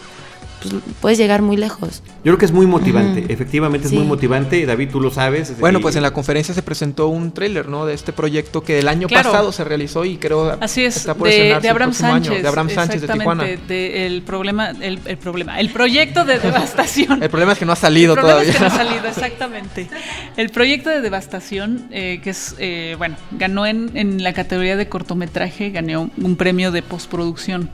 pues, 0.61 0.75
puedes 1.01 1.19
llegar 1.19 1.43
muy 1.43 1.57
lejos. 1.57 2.03
Yo 2.25 2.33
creo 2.33 2.39
que 2.39 2.45
es 2.47 2.53
muy 2.53 2.67
motivante, 2.67 3.33
efectivamente 3.33 3.87
es 3.89 3.93
muy 3.93 4.05
motivante, 4.05 4.65
David, 4.67 4.91
tú 4.91 5.01
lo 5.01 5.11
sabes. 5.11 5.59
Bueno, 5.61 5.81
pues 5.81 5.97
en 5.97 6.03
la 6.03 6.13
conferencia 6.13 6.55
se 6.55 6.63
presentó 6.63 7.09
un 7.09 7.33
tráiler, 7.33 7.69
¿no? 7.69 7.87
De 7.87 7.95
este 7.95 8.13
proyecto 8.13 8.63
que 8.63 8.79
el 8.79 8.89
año 8.89 9.09
pasado 9.09 9.53
se 9.53 9.65
realizó 9.65 10.05
y 10.05 10.17
creo 10.17 10.57
Así 10.61 10.85
es, 10.85 10.97
está 10.97 11.15
por 11.15 11.29
de, 11.29 11.59
de 11.61 11.69
Abraham 11.69 11.93
Sánchez, 11.93 12.43
de 12.43 12.49
Abraham 12.49 12.71
Sánchez 12.71 13.03
de 13.03 13.09
Tijuana. 13.09 13.45
De, 13.45 14.07
el 14.07 14.23
problema, 14.23 14.71
el, 14.71 15.01
el, 15.05 15.19
problema, 15.19 15.59
el 15.61 15.71
proyecto 15.71 16.25
de 16.25 16.39
devastación. 16.39 17.23
el 17.23 17.31
problema 17.31 17.53
es 17.53 17.59
que 17.59 17.67
no 17.67 17.73
ha 17.73 17.77
salido 17.77 18.15
el 18.15 18.21
todavía. 18.21 18.51
Es 18.51 18.57
que 18.57 18.61
no 18.61 18.67
ha 18.67 18.71
salido, 18.71 19.07
exactamente. 19.07 19.89
El 20.37 20.51
proyecto 20.51 20.91
de 20.91 21.01
devastación, 21.01 21.89
eh, 21.91 22.21
que 22.23 22.31
es, 22.31 22.55
eh, 22.59 22.95
bueno, 22.99 23.17
ganó 23.33 23.67
en, 23.67 23.91
en 23.95 24.23
la 24.23 24.33
categoría 24.33 24.77
de 24.77 24.89
cortometraje, 24.89 25.71
ganó 25.71 26.11
un 26.17 26.37
premio 26.37 26.73
de 26.73 26.83
postproducción. 26.83 27.71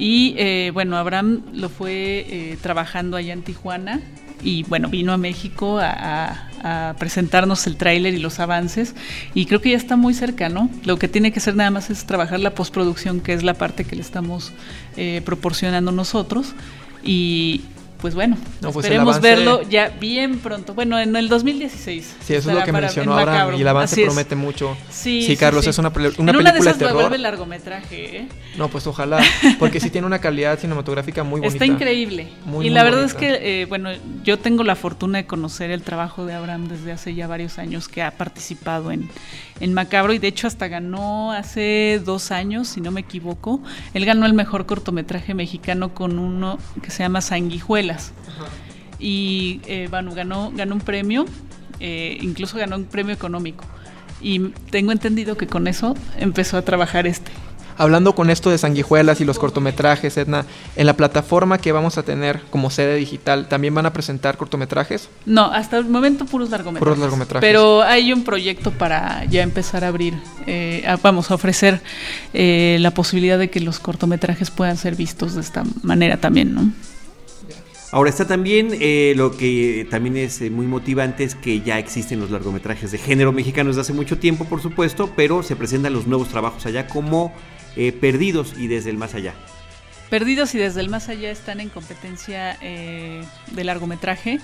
Y 0.00 0.34
eh, 0.38 0.70
bueno, 0.72 0.96
Abraham 0.96 1.42
lo 1.52 1.68
fue 1.68 2.24
eh, 2.26 2.58
trabajando 2.62 3.18
allá 3.18 3.34
en 3.34 3.42
Tijuana 3.42 4.00
y 4.42 4.62
bueno, 4.62 4.88
vino 4.88 5.12
a 5.12 5.18
México 5.18 5.78
a, 5.80 6.46
presentarnos 6.98 7.66
el 7.66 7.76
tráiler 7.76 8.12
y 8.12 8.18
los 8.18 8.38
avances 8.38 8.94
y 9.32 9.46
creo 9.46 9.62
que 9.62 9.70
ya 9.70 9.78
está 9.78 9.96
muy 9.96 10.12
cerca, 10.12 10.50
¿no? 10.50 10.68
Lo 10.84 10.98
que 10.98 11.08
tiene 11.08 11.32
que 11.32 11.38
hacer 11.38 11.56
nada 11.56 11.70
más 11.70 11.88
es 11.88 12.04
trabajar 12.04 12.38
la 12.38 12.54
postproducción, 12.54 13.20
que 13.22 13.32
es 13.32 13.42
la 13.42 13.54
parte 13.54 13.84
que 13.84 13.96
le 13.96 14.02
estamos 14.02 14.52
eh, 14.98 15.22
proporcionando 15.24 15.90
nosotros 15.90 16.54
y 17.02 17.62
pues 18.00 18.14
bueno, 18.14 18.36
pues 18.60 18.76
esperemos 18.76 19.20
verlo 19.20 19.62
ya 19.62 19.88
bien 19.88 20.38
pronto. 20.38 20.74
Bueno, 20.74 20.98
en 20.98 21.14
el 21.16 21.28
2016. 21.28 22.16
Sí, 22.20 22.34
eso 22.34 22.50
es 22.50 22.56
lo 22.56 22.64
que 22.64 22.72
mencionó 22.72 23.18
ahora 23.18 23.54
y 23.56 23.60
el 23.60 23.68
avance 23.68 24.02
promete 24.04 24.36
mucho. 24.36 24.76
Sí, 24.90 25.36
Carlos, 25.38 25.66
es 25.66 25.78
una, 25.78 25.88
una 26.18 26.32
película 26.32 26.72
de, 26.72 26.78
terror. 26.78 26.94
vuelve 26.94 27.18
largometraje, 27.18 28.16
¿eh? 28.18 28.28
No, 28.56 28.68
pues 28.68 28.86
ojalá, 28.86 29.20
porque 29.58 29.80
sí 29.80 29.90
tiene 29.90 30.06
una 30.06 30.18
calidad 30.18 30.58
cinematográfica 30.58 31.22
muy 31.24 31.40
bonita. 31.40 31.64
Está 31.64 31.66
increíble. 31.66 32.28
y 32.62 32.70
la 32.70 32.82
verdad 32.82 33.04
es 33.04 33.14
que, 33.14 33.62
eh, 33.62 33.66
bueno, 33.66 33.90
yo 34.24 34.38
tengo 34.38 34.64
la 34.64 34.76
fortuna 34.76 35.18
de 35.18 35.26
conocer 35.26 35.70
el 35.70 35.82
trabajo 35.82 36.26
de 36.26 36.34
Abraham 36.34 36.68
desde 36.68 36.92
hace 36.92 37.14
ya 37.14 37.26
varios 37.26 37.58
años 37.58 37.88
que 37.88 38.02
ha 38.02 38.12
participado 38.12 38.90
en, 38.92 39.08
en 39.60 39.74
Macabro 39.74 40.12
y 40.12 40.18
de 40.18 40.28
hecho 40.28 40.46
hasta 40.46 40.68
ganó 40.68 41.32
hace 41.32 42.00
dos 42.04 42.30
años, 42.30 42.68
si 42.68 42.80
no 42.80 42.90
me 42.90 43.00
equivoco. 43.00 43.62
Él 43.94 44.04
ganó 44.04 44.26
el 44.26 44.32
mejor 44.32 44.66
cortometraje 44.66 45.34
mexicano 45.34 45.94
con 45.94 46.18
uno 46.18 46.58
que 46.82 46.90
se 46.90 47.02
llama 47.02 47.20
Y 48.98 49.60
eh, 49.66 49.88
bueno, 49.90 50.12
ganó, 50.14 50.52
ganó 50.54 50.74
un 50.74 50.80
premio, 50.80 51.24
eh, 51.78 52.18
incluso 52.20 52.58
ganó 52.58 52.76
un 52.76 52.84
premio 52.84 53.14
económico. 53.14 53.64
Y 54.20 54.50
tengo 54.70 54.92
entendido 54.92 55.36
que 55.36 55.46
con 55.46 55.66
eso 55.66 55.94
empezó 56.18 56.58
a 56.58 56.62
trabajar 56.62 57.06
este 57.06 57.32
hablando 57.80 58.14
con 58.14 58.28
esto 58.28 58.50
de 58.50 58.58
sanguijuelas 58.58 59.22
y 59.22 59.24
los 59.24 59.38
cortometrajes, 59.38 60.14
Edna, 60.18 60.44
en 60.76 60.84
la 60.84 60.92
plataforma 60.98 61.56
que 61.56 61.72
vamos 61.72 61.96
a 61.96 62.02
tener 62.02 62.42
como 62.50 62.68
sede 62.68 62.96
digital, 62.96 63.48
¿también 63.48 63.74
van 63.74 63.86
a 63.86 63.92
presentar 63.94 64.36
cortometrajes? 64.36 65.08
No, 65.24 65.46
hasta 65.46 65.78
el 65.78 65.86
momento 65.86 66.26
puros 66.26 66.50
largometrajes. 66.50 66.84
Puros 66.84 66.98
largometrajes. 66.98 67.40
Pero 67.40 67.82
hay 67.82 68.12
un 68.12 68.22
proyecto 68.22 68.70
para 68.70 69.24
ya 69.24 69.42
empezar 69.42 69.84
a 69.84 69.88
abrir, 69.88 70.14
eh, 70.46 70.84
vamos 71.02 71.30
a 71.30 71.34
ofrecer 71.36 71.80
eh, 72.34 72.76
la 72.80 72.90
posibilidad 72.90 73.38
de 73.38 73.48
que 73.48 73.60
los 73.60 73.78
cortometrajes 73.78 74.50
puedan 74.50 74.76
ser 74.76 74.94
vistos 74.94 75.34
de 75.34 75.40
esta 75.40 75.64
manera 75.82 76.18
también, 76.18 76.54
¿no? 76.54 76.70
Ahora 77.92 78.10
está 78.10 78.24
también 78.24 78.68
eh, 78.80 79.14
lo 79.16 79.36
que 79.36 79.86
también 79.90 80.16
es 80.16 80.48
muy 80.50 80.66
motivante 80.66 81.24
es 81.24 81.34
que 81.34 81.60
ya 81.60 81.78
existen 81.78 82.20
los 82.20 82.30
largometrajes 82.30 82.92
de 82.92 82.98
género 82.98 83.32
mexicano 83.32 83.68
desde 83.70 83.80
hace 83.80 83.92
mucho 83.92 84.18
tiempo, 84.18 84.44
por 84.44 84.62
supuesto, 84.62 85.12
pero 85.16 85.42
se 85.42 85.56
presentan 85.56 85.92
los 85.92 86.06
nuevos 86.06 86.28
trabajos 86.28 86.66
allá 86.66 86.86
como 86.86 87.34
eh, 87.74 87.90
Perdidos 87.90 88.54
y 88.56 88.68
Desde 88.68 88.90
el 88.90 88.96
Más 88.96 89.14
Allá. 89.14 89.34
Perdidos 90.08 90.54
y 90.54 90.58
Desde 90.58 90.80
el 90.80 90.88
Más 90.88 91.08
Allá 91.08 91.32
están 91.32 91.58
en 91.58 91.68
competencia 91.68 92.56
eh, 92.60 93.24
de 93.52 93.64
largometraje. 93.64 94.38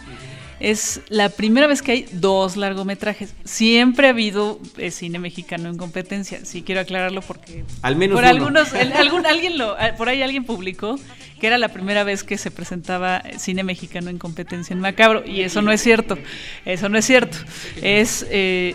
Es 0.58 1.00
la 1.08 1.28
primera 1.28 1.66
vez 1.66 1.82
que 1.82 1.92
hay 1.92 2.06
dos 2.12 2.56
largometrajes. 2.56 3.34
Siempre 3.44 4.06
ha 4.06 4.10
habido 4.10 4.58
eh, 4.78 4.90
cine 4.90 5.18
mexicano 5.18 5.68
en 5.68 5.76
competencia. 5.76 6.44
Sí 6.44 6.62
quiero 6.62 6.80
aclararlo 6.80 7.20
porque 7.22 7.64
al 7.82 7.96
menos 7.96 8.16
por 8.16 8.24
algunos, 8.24 8.72
algún, 8.74 9.26
alguien 9.26 9.58
lo, 9.58 9.76
por 9.98 10.08
ahí 10.08 10.22
alguien 10.22 10.44
publicó 10.44 10.98
que 11.40 11.46
era 11.46 11.58
la 11.58 11.68
primera 11.68 12.04
vez 12.04 12.24
que 12.24 12.38
se 12.38 12.50
presentaba 12.50 13.22
cine 13.38 13.62
mexicano 13.62 14.08
en 14.08 14.18
competencia 14.18 14.72
en 14.72 14.80
Macabro 14.80 15.22
y 15.26 15.42
eso 15.42 15.60
no 15.60 15.72
es 15.72 15.82
cierto. 15.82 16.16
Eso 16.64 16.88
no 16.88 16.96
es 16.96 17.04
cierto. 17.04 17.36
Es 17.82 18.26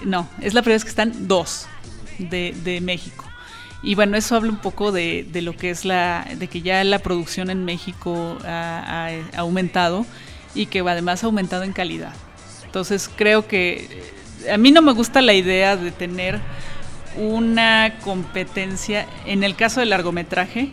no, 0.05 0.29
es 0.41 0.53
la 0.53 0.61
primera 0.61 0.75
vez 0.75 0.83
que 0.83 0.89
están 0.89 1.27
dos 1.27 1.67
de, 2.19 2.53
de 2.63 2.81
México. 2.81 3.25
Y 3.83 3.95
bueno, 3.95 4.15
eso 4.15 4.35
habla 4.35 4.51
un 4.51 4.59
poco 4.59 4.91
de, 4.91 5.25
de, 5.31 5.41
lo 5.41 5.55
que 5.55 5.71
es 5.71 5.85
la, 5.85 6.27
de 6.35 6.47
que 6.47 6.61
ya 6.61 6.83
la 6.83 6.99
producción 6.99 7.49
en 7.49 7.65
México 7.65 8.37
ha, 8.45 9.09
aumentado 9.35 10.05
y 10.53 10.65
que 10.67 10.79
además 10.79 11.23
ha 11.23 11.27
aumentado 11.27 11.63
en 11.63 11.73
calidad. 11.73 12.13
Entonces 12.65 13.09
creo 13.15 13.47
que 13.47 13.87
a 14.51 14.57
mí 14.57 14.71
no 14.71 14.81
me 14.81 14.93
gusta 14.93 15.21
la 15.21 15.33
idea 15.33 15.75
de 15.75 15.91
tener 15.91 16.39
una 17.17 17.95
competencia, 18.03 19.05
en 19.25 19.43
el 19.43 19.55
caso 19.55 19.81
del 19.81 19.89
largometraje, 19.89 20.69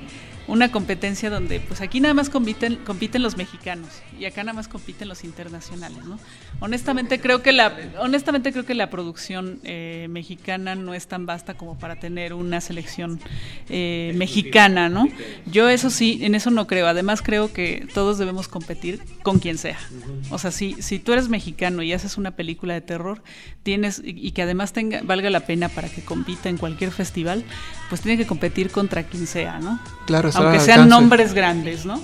una 0.49 0.73
competencia 0.73 1.31
donde 1.31 1.61
pues 1.61 1.81
aquí 1.83 2.01
nada 2.01 2.15
más 2.15 2.31
compiten, 2.31 2.77
compiten 2.77 3.23
los 3.23 3.37
mexicanos 3.37 3.89
y 4.19 4.25
acá 4.25 4.43
nada 4.43 4.55
más 4.55 4.67
compiten 4.67 5.07
los 5.07 5.23
internacionales, 5.23 6.05
¿no? 6.05 6.19
Honestamente 6.61 7.21
creo 7.21 7.43
que 7.43 7.53
la, 7.53 7.77
honestamente 8.01 8.51
creo 8.51 8.65
que 8.65 8.75
la 8.75 8.89
producción 8.91 9.61
eh, 9.63 10.07
mexicana 10.11 10.75
no 10.75 10.95
es 10.95 11.07
tan 11.07 11.27
vasta 11.27 11.55
como 11.55 11.79
para 11.79 11.97
tener 11.97 12.33
una 12.33 12.61
selección 12.63 13.21
eh, 13.69 14.13
mexicana, 14.17 14.89
¿no? 14.89 15.07
Yo 15.47 15.69
eso 15.69 15.91
sí, 15.91 16.21
en 16.23 16.35
eso 16.35 16.51
no 16.51 16.67
creo. 16.67 16.87
Además 16.87 17.21
creo 17.21 17.53
que 17.53 17.87
todos 17.93 18.17
debemos 18.17 18.49
competir 18.49 19.01
con 19.23 19.39
quien 19.39 19.59
sea. 19.59 19.79
O 20.31 20.39
sea, 20.39 20.51
si, 20.51 20.81
si 20.81 20.99
tú 20.99 21.13
eres 21.13 21.29
mexicano 21.29 21.83
y 21.83 21.93
haces 21.93 22.17
una 22.17 22.33
película 22.33 22.73
de 22.73 22.81
terror, 22.81 23.23
tienes 23.63 24.01
y 24.03 24.31
que 24.33 24.43
además 24.43 24.73
tenga 24.73 25.03
valga 25.03 25.29
la 25.29 25.41
pena 25.41 25.69
para 25.69 25.89
que 25.91 26.03
compita 26.03 26.49
en 26.49 26.57
cualquier 26.57 26.91
festival, 26.91 27.45
pues 27.91 28.01
tiene 28.01 28.17
que 28.17 28.27
competir 28.27 28.71
contra 28.71 29.03
quien 29.05 29.27
sea, 29.27 29.59
¿no? 29.59 29.79
Claro, 30.07 30.31
aunque 30.39 30.61
sean 30.61 30.89
nombres 30.89 31.35
grandes, 31.35 31.85
¿no? 31.85 32.01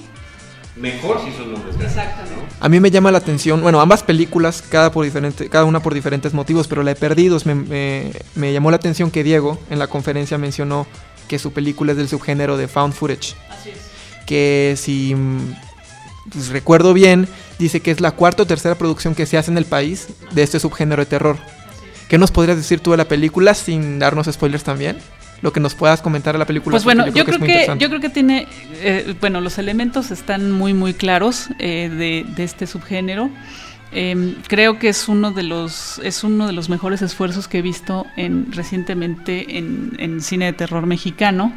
Mejor 0.76 1.20
si 1.24 1.32
son 1.36 1.52
nombres 1.52 1.76
grandes. 1.76 1.96
Exactamente. 1.96 2.44
A 2.60 2.68
mí 2.68 2.80
me 2.80 2.90
llama 2.90 3.10
la 3.10 3.18
atención, 3.18 3.60
bueno, 3.62 3.80
ambas 3.80 4.02
películas, 4.02 4.62
cada, 4.62 4.90
por 4.90 5.04
diferente, 5.04 5.48
cada 5.48 5.64
una 5.64 5.80
por 5.80 5.94
diferentes 5.94 6.34
motivos, 6.34 6.66
pero 6.66 6.82
la 6.82 6.92
he 6.92 6.94
perdido. 6.96 7.38
Me, 7.44 8.12
me, 8.34 8.52
llamó 8.52 8.70
la 8.70 8.76
atención 8.76 9.10
que 9.10 9.22
Diego 9.22 9.58
en 9.70 9.78
la 9.78 9.86
conferencia 9.86 10.38
mencionó 10.38 10.86
que 11.28 11.38
su 11.38 11.52
película 11.52 11.92
es 11.92 11.98
del 11.98 12.08
subgénero 12.08 12.56
de 12.56 12.68
found 12.68 12.94
footage. 12.94 13.34
Así 13.50 13.70
es. 13.70 13.78
Que 14.26 14.74
si 14.76 15.14
pues, 16.32 16.48
recuerdo 16.48 16.94
bien, 16.94 17.28
dice 17.58 17.80
que 17.80 17.90
es 17.90 18.00
la 18.00 18.12
cuarta 18.12 18.42
o 18.42 18.46
tercera 18.46 18.76
producción 18.76 19.14
que 19.14 19.26
se 19.26 19.36
hace 19.36 19.50
en 19.50 19.58
el 19.58 19.66
país 19.66 20.08
de 20.32 20.42
este 20.42 20.58
subgénero 20.58 21.02
de 21.02 21.06
terror. 21.06 21.36
¿Qué 22.08 22.18
nos 22.18 22.30
podrías 22.30 22.56
decir 22.56 22.80
tú 22.80 22.90
de 22.90 22.96
la 22.96 23.08
película 23.08 23.54
sin 23.54 23.98
darnos 23.98 24.26
spoilers 24.30 24.64
también? 24.64 24.98
Lo 25.44 25.52
que 25.52 25.60
nos 25.60 25.74
puedas 25.74 26.00
comentar 26.00 26.32
de 26.32 26.38
la 26.38 26.46
película. 26.46 26.72
Pues 26.72 26.84
bueno, 26.84 27.06
yo 27.08 27.26
creo, 27.26 27.38
que, 27.38 27.66
yo 27.78 27.88
creo 27.90 28.00
que 28.00 28.08
tiene, 28.08 28.46
eh, 28.76 29.14
bueno, 29.20 29.42
los 29.42 29.58
elementos 29.58 30.10
están 30.10 30.50
muy 30.50 30.72
muy 30.72 30.94
claros 30.94 31.50
eh, 31.58 31.90
de, 31.90 32.24
de, 32.34 32.44
este 32.44 32.66
subgénero. 32.66 33.28
Em, 33.92 34.36
creo 34.48 34.78
que 34.78 34.88
es 34.88 35.06
uno 35.06 35.32
de 35.32 35.42
los 35.42 36.00
es 36.02 36.24
uno 36.24 36.46
de 36.46 36.54
los 36.54 36.70
mejores 36.70 37.02
esfuerzos 37.02 37.46
que 37.46 37.58
he 37.58 37.62
visto 37.62 38.06
en, 38.16 38.52
recientemente 38.52 39.58
en, 39.58 39.92
en 39.98 40.22
cine 40.22 40.46
de 40.46 40.54
terror 40.54 40.86
mexicano. 40.86 41.52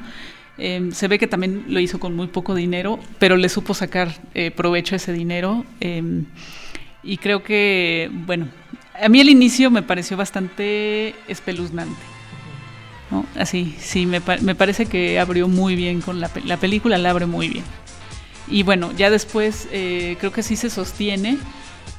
Em, 0.57 0.91
se 0.91 1.07
ve 1.07 1.17
que 1.17 1.27
también 1.27 1.63
lo 1.69 1.79
hizo 1.79 1.97
con 1.97 2.13
muy 2.13 2.27
poco 2.27 2.55
dinero, 2.55 2.99
pero 3.19 3.37
le 3.37 3.47
supo 3.47 3.73
sacar 3.73 4.09
eh, 4.33 4.51
provecho 4.51 4.95
a 4.95 4.97
ese 4.97 5.13
dinero. 5.13 5.63
Em, 5.79 6.25
y 7.03 7.15
creo 7.19 7.41
que, 7.41 8.11
bueno, 8.11 8.49
a 9.01 9.07
mí 9.07 9.21
el 9.21 9.29
inicio 9.29 9.71
me 9.71 9.81
pareció 9.81 10.17
bastante 10.17 11.15
espeluznante. 11.29 12.16
Así, 13.35 13.75
sí, 13.79 14.05
me, 14.05 14.21
me, 14.41 14.55
parece 14.55 14.85
que 14.85 15.19
abrió 15.19 15.47
muy 15.47 15.75
bien 15.75 16.01
con 16.01 16.19
la, 16.19 16.29
la 16.43 16.57
película, 16.57 16.97
la 16.97 17.11
abre 17.11 17.25
muy 17.25 17.47
bien. 17.47 17.63
Y 18.47 18.63
bueno, 18.63 18.91
ya 18.95 19.09
después 19.09 19.67
eh, 19.71 20.17
creo 20.19 20.31
que 20.31 20.43
sí 20.43 20.55
se 20.55 20.69
sostiene 20.69 21.37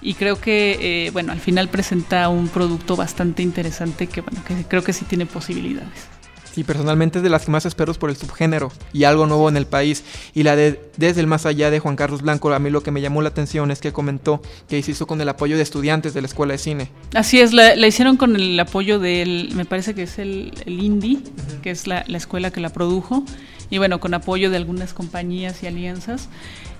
y 0.00 0.14
creo 0.14 0.40
que, 0.40 1.06
eh, 1.06 1.10
bueno, 1.10 1.32
al 1.32 1.40
final 1.40 1.68
presenta 1.68 2.28
un 2.28 2.48
producto 2.48 2.96
bastante 2.96 3.42
interesante 3.42 4.06
que, 4.06 4.20
bueno, 4.20 4.42
que 4.44 4.64
creo 4.64 4.82
que 4.82 4.92
sí 4.92 5.04
tiene 5.04 5.26
posibilidades. 5.26 6.17
Sí, 6.52 6.64
personalmente 6.64 7.18
es 7.18 7.22
de 7.22 7.30
las 7.30 7.44
que 7.44 7.50
más 7.50 7.66
espero 7.66 7.92
por 7.94 8.10
el 8.10 8.16
subgénero 8.16 8.72
y 8.92 9.04
algo 9.04 9.26
nuevo 9.26 9.48
en 9.48 9.56
el 9.56 9.66
país. 9.66 10.04
Y 10.34 10.42
la 10.42 10.56
de 10.56 10.80
Desde 10.96 11.20
el 11.20 11.26
Más 11.26 11.46
Allá 11.46 11.70
de 11.70 11.78
Juan 11.78 11.96
Carlos 11.96 12.22
Blanco, 12.22 12.52
a 12.52 12.58
mí 12.58 12.70
lo 12.70 12.82
que 12.82 12.90
me 12.90 13.00
llamó 13.00 13.22
la 13.22 13.28
atención 13.28 13.70
es 13.70 13.80
que 13.80 13.92
comentó 13.92 14.42
que 14.68 14.82
se 14.82 14.90
hizo 14.90 15.06
con 15.06 15.20
el 15.20 15.28
apoyo 15.28 15.56
de 15.56 15.62
estudiantes 15.62 16.14
de 16.14 16.20
la 16.20 16.26
Escuela 16.26 16.52
de 16.52 16.58
Cine. 16.58 16.90
Así 17.14 17.40
es, 17.40 17.52
la, 17.52 17.74
hicieron 17.86 18.16
con 18.16 18.36
el 18.36 18.58
apoyo 18.58 18.98
del, 18.98 19.50
me 19.54 19.64
parece 19.64 19.94
que 19.94 20.04
es 20.04 20.18
el, 20.18 20.52
el 20.66 20.82
INDI, 20.82 21.22
que 21.62 21.70
es 21.70 21.86
la, 21.86 22.04
la 22.06 22.18
escuela 22.18 22.50
que 22.50 22.60
la 22.60 22.70
produjo 22.70 23.24
y 23.70 23.78
bueno, 23.78 24.00
con 24.00 24.14
apoyo 24.14 24.50
de 24.50 24.56
algunas 24.56 24.94
compañías 24.94 25.62
y 25.62 25.66
alianzas. 25.66 26.28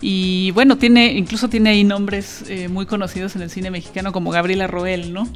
Y 0.00 0.52
bueno, 0.52 0.78
tiene, 0.78 1.12
incluso 1.12 1.48
tiene 1.48 1.70
ahí 1.70 1.84
nombres 1.84 2.44
eh, 2.48 2.68
muy 2.68 2.86
conocidos 2.86 3.36
en 3.36 3.42
el 3.42 3.50
cine 3.50 3.70
mexicano 3.70 4.12
como 4.12 4.30
Gabriela 4.30 4.66
Roel, 4.66 5.12
¿no? 5.12 5.28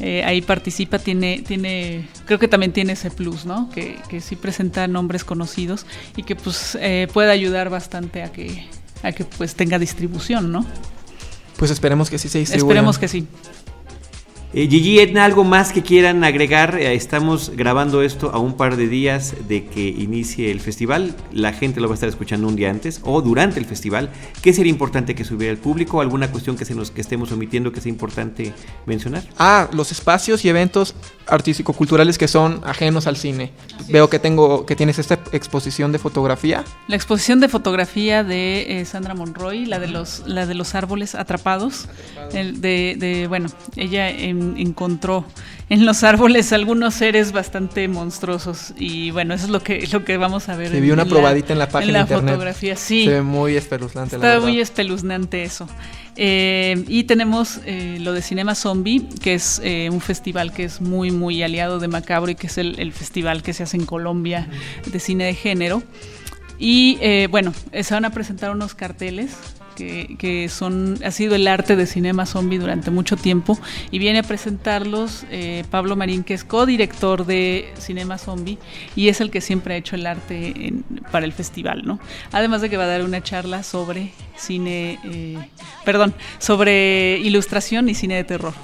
Eh, 0.00 0.22
ahí 0.24 0.42
participa, 0.42 0.98
tiene, 0.98 1.42
tiene, 1.46 2.06
creo 2.26 2.38
que 2.38 2.48
también 2.48 2.72
tiene 2.72 2.92
ese 2.92 3.10
plus, 3.10 3.46
¿no? 3.46 3.70
Que, 3.70 3.96
que 4.08 4.20
sí 4.20 4.36
presenta 4.36 4.86
nombres 4.88 5.24
conocidos 5.24 5.86
y 6.16 6.22
que 6.22 6.36
pues 6.36 6.76
eh, 6.80 7.08
puede 7.12 7.30
ayudar 7.30 7.70
bastante 7.70 8.22
a 8.22 8.30
que, 8.30 8.66
a 9.02 9.12
que 9.12 9.24
pues 9.24 9.54
tenga 9.54 9.78
distribución, 9.78 10.52
¿no? 10.52 10.66
Pues 11.56 11.70
esperemos 11.70 12.10
que 12.10 12.18
sí 12.18 12.28
se 12.28 12.40
distribuya. 12.40 12.66
Esperemos 12.66 12.98
que 12.98 13.08
sí. 13.08 13.26
Eh, 14.52 14.68
Gigi, 14.68 15.00
Edna, 15.00 15.24
¿algo 15.24 15.42
más 15.42 15.72
que 15.72 15.82
quieran 15.82 16.22
agregar? 16.22 16.78
Eh, 16.78 16.94
estamos 16.94 17.50
grabando 17.56 18.02
esto 18.02 18.30
a 18.32 18.38
un 18.38 18.56
par 18.56 18.76
de 18.76 18.86
días 18.86 19.34
de 19.48 19.66
que 19.66 19.88
inicie 19.88 20.52
el 20.52 20.60
festival. 20.60 21.14
La 21.32 21.52
gente 21.52 21.80
lo 21.80 21.88
va 21.88 21.94
a 21.94 21.96
estar 21.96 22.08
escuchando 22.08 22.46
un 22.46 22.54
día 22.54 22.70
antes 22.70 23.00
o 23.02 23.20
durante 23.22 23.58
el 23.58 23.66
festival. 23.66 24.08
¿Qué 24.42 24.52
sería 24.52 24.70
importante 24.70 25.16
que 25.16 25.24
subiera 25.24 25.50
el 25.50 25.58
público? 25.58 26.00
¿Alguna 26.00 26.30
cuestión 26.30 26.56
que, 26.56 26.64
se 26.64 26.76
nos, 26.76 26.92
que 26.92 27.00
estemos 27.00 27.32
omitiendo 27.32 27.72
que 27.72 27.80
sea 27.80 27.90
importante 27.90 28.54
mencionar? 28.86 29.24
Ah, 29.36 29.68
los 29.72 29.90
espacios 29.90 30.44
y 30.44 30.48
eventos 30.48 30.94
artístico-culturales 31.26 32.16
que 32.16 32.28
son 32.28 32.60
ajenos 32.64 33.08
al 33.08 33.16
cine. 33.16 33.50
Veo 33.88 34.08
que 34.08 34.20
tengo 34.20 34.64
que 34.64 34.76
tienes 34.76 34.98
esta 34.98 35.18
exposición 35.32 35.90
de 35.90 35.98
fotografía. 35.98 36.64
La 36.86 36.96
exposición 36.96 37.40
de 37.40 37.48
fotografía 37.48 38.22
de 38.22 38.80
eh, 38.80 38.84
Sandra 38.84 39.14
Monroy, 39.14 39.66
la 39.66 39.80
de 39.80 39.88
los 39.88 40.22
la 40.26 40.46
de 40.46 40.54
los 40.54 40.74
árboles 40.74 41.14
atrapados, 41.14 41.88
de, 42.32 42.96
de, 42.96 43.26
bueno, 43.26 43.48
ella 43.76 44.10
encontró 44.56 45.24
en 45.68 45.84
los 45.84 46.04
árboles 46.04 46.52
algunos 46.52 46.94
seres 46.94 47.32
bastante 47.32 47.88
monstruosos 47.88 48.72
y 48.78 49.10
bueno, 49.10 49.34
eso 49.34 49.46
es 49.46 49.50
lo 49.50 49.62
que 49.62 49.86
lo 49.92 50.04
que 50.04 50.16
vamos 50.16 50.48
a 50.48 50.56
ver. 50.56 50.70
Se 50.70 50.80
vio 50.80 50.94
una 50.94 51.04
probadita 51.04 51.52
en 51.52 51.58
la 51.58 51.68
página 51.68 52.00
en 52.00 52.10
la 52.10 52.20
fotografía, 52.20 52.76
sí. 52.76 53.04
Se 53.04 53.10
ve 53.10 53.22
muy 53.22 53.56
espeluznante. 53.56 54.16
Está 54.16 54.40
muy 54.40 54.60
espeluznante 54.60 55.42
eso. 55.42 55.66
Eh, 56.16 56.82
y 56.88 57.04
tenemos 57.04 57.60
eh, 57.66 57.98
lo 58.00 58.12
de 58.12 58.22
Cinema 58.22 58.54
Zombie, 58.54 59.06
que 59.22 59.34
es 59.34 59.60
eh, 59.62 59.90
un 59.90 60.00
festival 60.00 60.52
que 60.52 60.64
es 60.64 60.80
muy, 60.80 61.10
muy 61.10 61.42
aliado 61.42 61.78
de 61.78 61.88
Macabro 61.88 62.30
y 62.30 62.34
que 62.34 62.46
es 62.46 62.56
el, 62.56 62.78
el 62.80 62.92
festival 62.92 63.42
que 63.42 63.52
se 63.52 63.64
hace 63.64 63.76
en 63.76 63.84
Colombia 63.84 64.48
de 64.86 64.98
cine 64.98 65.24
de 65.24 65.34
género. 65.34 65.82
Y 66.58 67.26
bueno, 67.26 67.52
se 67.82 67.92
van 67.92 68.06
a 68.06 68.10
presentar 68.10 68.50
unos 68.50 68.74
carteles 68.74 69.36
que, 69.76 70.48
son, 70.48 70.98
ha 71.04 71.10
sido 71.10 71.34
el 71.34 71.46
arte 71.46 71.76
de 71.76 71.86
Cinema 71.86 72.26
Zombie 72.26 72.58
durante 72.58 72.90
mucho 72.90 73.16
tiempo 73.16 73.58
y 73.90 73.98
viene 73.98 74.20
a 74.20 74.22
presentarlos 74.22 75.24
eh, 75.30 75.64
Pablo 75.70 75.96
Marín, 75.96 76.24
que 76.24 76.34
es 76.34 76.44
codirector 76.44 77.26
de 77.26 77.72
Cinema 77.78 78.18
Zombie 78.18 78.58
y 78.96 79.08
es 79.08 79.20
el 79.20 79.30
que 79.30 79.40
siempre 79.40 79.74
ha 79.74 79.76
hecho 79.76 79.96
el 79.96 80.06
arte 80.06 80.72
para 81.12 81.26
el 81.26 81.32
festival, 81.32 81.82
¿no? 81.84 82.00
Además 82.32 82.62
de 82.62 82.70
que 82.70 82.76
va 82.76 82.84
a 82.84 82.88
dar 82.88 83.04
una 83.04 83.22
charla 83.22 83.62
sobre 83.62 84.12
cine, 84.36 84.98
eh, 85.04 85.38
perdón, 85.84 86.14
sobre 86.38 87.18
ilustración 87.18 87.88
y 87.88 87.94
cine 87.94 88.16
de 88.16 88.24
terror. 88.24 88.54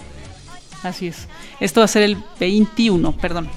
Así 0.83 1.09
es. 1.09 1.29
Esto 1.61 1.81
va 1.81 1.85
a 1.85 1.89
ser 1.89 2.03
el 2.03 2.17
21, 2.41 3.17
perdón. 3.19 3.49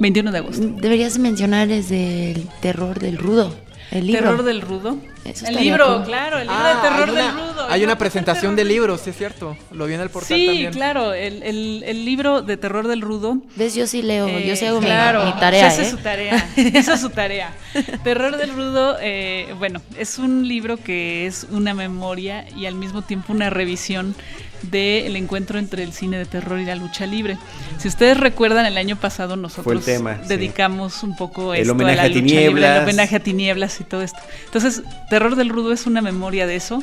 21 0.00 0.32
de 0.32 0.38
agosto. 0.38 0.66
Deberías 0.66 1.18
mencionar 1.18 1.68
desde 1.68 2.32
el 2.32 2.48
terror 2.60 2.98
del 2.98 3.18
rudo. 3.18 3.54
El 3.90 4.06
libro. 4.06 4.22
Terror 4.22 4.42
del 4.44 4.60
rudo. 4.60 4.98
el 5.24 5.56
libro, 5.56 6.02
claro, 6.04 6.38
el 6.38 6.46
libro 6.46 6.62
de 6.62 6.70
ah, 6.70 6.80
terror 6.82 7.12
del 7.12 7.32
rudo. 7.32 7.66
Hay 7.70 7.84
una 7.84 7.96
presentación 7.96 8.54
de 8.54 8.64
libros, 8.64 9.00
sí 9.00 9.10
es 9.10 9.16
cierto. 9.16 9.56
Lo 9.72 9.86
vi 9.86 9.94
en 9.94 10.00
el 10.00 10.10
portal 10.10 10.36
sí, 10.36 10.68
claro, 10.72 11.14
el, 11.14 11.42
el, 11.42 12.04
libro 12.04 12.42
de 12.42 12.56
terror 12.56 12.86
del 12.86 13.00
rudo. 13.00 13.38
¿Ves? 13.56 13.74
Yo 13.74 13.86
sí 13.86 14.02
leo, 14.02 14.28
yo 14.38 14.56
sí 14.56 14.66
hago 14.66 14.80
mi, 14.80 14.88
tarea. 14.88 15.68
Esa 15.68 15.82
es 15.82 15.88
¿eh? 15.88 15.90
su 15.90 15.96
tarea, 15.98 16.48
esa 16.56 16.94
es 16.94 17.00
su 17.00 17.10
tarea. 17.10 17.52
terror 18.04 18.36
del 18.36 18.54
rudo, 18.54 18.96
eh, 19.00 19.54
bueno, 19.58 19.80
es 19.96 20.18
un 20.18 20.46
libro 20.46 20.76
que 20.76 21.26
es 21.26 21.46
una 21.50 21.72
memoria 21.72 22.46
y 22.56 22.66
al 22.66 22.74
mismo 22.74 23.02
tiempo 23.02 23.32
una 23.32 23.48
revisión 23.50 24.14
del 24.62 25.16
encuentro 25.16 25.58
entre 25.58 25.82
el 25.82 25.92
cine 25.92 26.18
de 26.18 26.26
terror 26.26 26.58
y 26.58 26.64
la 26.64 26.74
lucha 26.74 27.06
libre. 27.06 27.38
Si 27.78 27.88
ustedes 27.88 28.18
recuerdan, 28.18 28.66
el 28.66 28.76
año 28.76 28.96
pasado 28.96 29.36
nosotros 29.36 29.84
dedicamos 30.26 31.02
un 31.02 31.16
poco 31.16 31.54
el 31.54 31.68
homenaje 31.70 32.00
a, 32.00 32.12
tinieblas. 32.12 32.76
el 32.76 32.82
homenaje 32.82 33.16
a 33.16 33.20
tinieblas 33.20 33.80
y 33.80 33.84
todo 33.84 34.02
esto. 34.02 34.18
Entonces, 34.46 34.82
Terror 35.10 35.36
del 35.36 35.48
Rudo 35.48 35.72
es 35.72 35.86
una 35.86 36.02
memoria 36.02 36.46
de 36.46 36.56
eso 36.56 36.82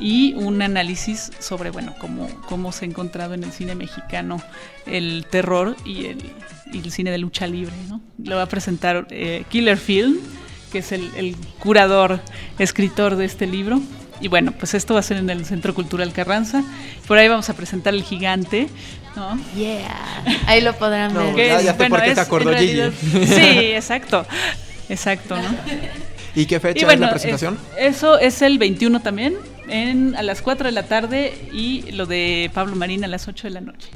y 0.00 0.34
un 0.34 0.62
análisis 0.62 1.30
sobre, 1.38 1.70
bueno, 1.70 1.94
cómo, 1.98 2.28
cómo 2.48 2.72
se 2.72 2.84
ha 2.84 2.88
encontrado 2.88 3.34
en 3.34 3.44
el 3.44 3.52
cine 3.52 3.74
mexicano 3.74 4.42
el 4.86 5.26
terror 5.30 5.76
y 5.84 6.06
el, 6.06 6.18
el 6.72 6.90
cine 6.90 7.10
de 7.10 7.18
lucha 7.18 7.46
libre. 7.46 7.74
¿no? 7.88 8.00
Lo 8.22 8.36
va 8.36 8.42
a 8.42 8.48
presentar 8.48 9.06
eh, 9.10 9.44
Killer 9.48 9.78
Film, 9.78 10.18
que 10.72 10.78
es 10.78 10.92
el, 10.92 11.10
el 11.16 11.36
curador, 11.58 12.20
escritor 12.58 13.16
de 13.16 13.24
este 13.24 13.46
libro 13.46 13.80
y 14.20 14.28
bueno, 14.28 14.52
pues 14.52 14.74
esto 14.74 14.94
va 14.94 15.00
a 15.00 15.02
ser 15.02 15.18
en 15.18 15.30
el 15.30 15.44
Centro 15.44 15.74
Cultural 15.74 16.12
Carranza. 16.12 16.62
Por 17.06 17.18
ahí 17.18 17.28
vamos 17.28 17.48
a 17.50 17.54
presentar 17.54 17.94
el 17.94 18.02
gigante, 18.02 18.68
¿no? 19.16 19.38
Yeah. 19.56 20.24
Ahí 20.46 20.60
lo 20.60 20.74
podrán 20.74 21.14
ver. 21.34 21.62
ya, 21.62 21.74
sé 21.74 21.88
por 21.88 22.02
qué 22.02 22.14
te 22.14 22.20
acordó 22.20 22.54
Gigi. 22.54 22.80
Sí, 23.26 23.42
exacto. 23.74 24.26
Exacto, 24.88 25.36
¿no? 25.36 25.48
¿Y 26.34 26.46
qué 26.46 26.60
fecha 26.60 26.92
es 26.92 27.00
la 27.00 27.10
presentación? 27.10 27.58
eso 27.78 28.18
es 28.18 28.42
el 28.42 28.58
21 28.58 29.00
también, 29.00 29.36
en, 29.68 30.16
a 30.16 30.22
las 30.22 30.42
4 30.42 30.66
de 30.66 30.72
la 30.72 30.82
tarde 30.82 31.32
y 31.52 31.92
lo 31.92 32.06
de 32.06 32.50
Pablo 32.52 32.76
Marín 32.76 33.04
a 33.04 33.08
las 33.08 33.28
8 33.28 33.48
de 33.48 33.54
la 33.54 33.60
noche. 33.60 33.88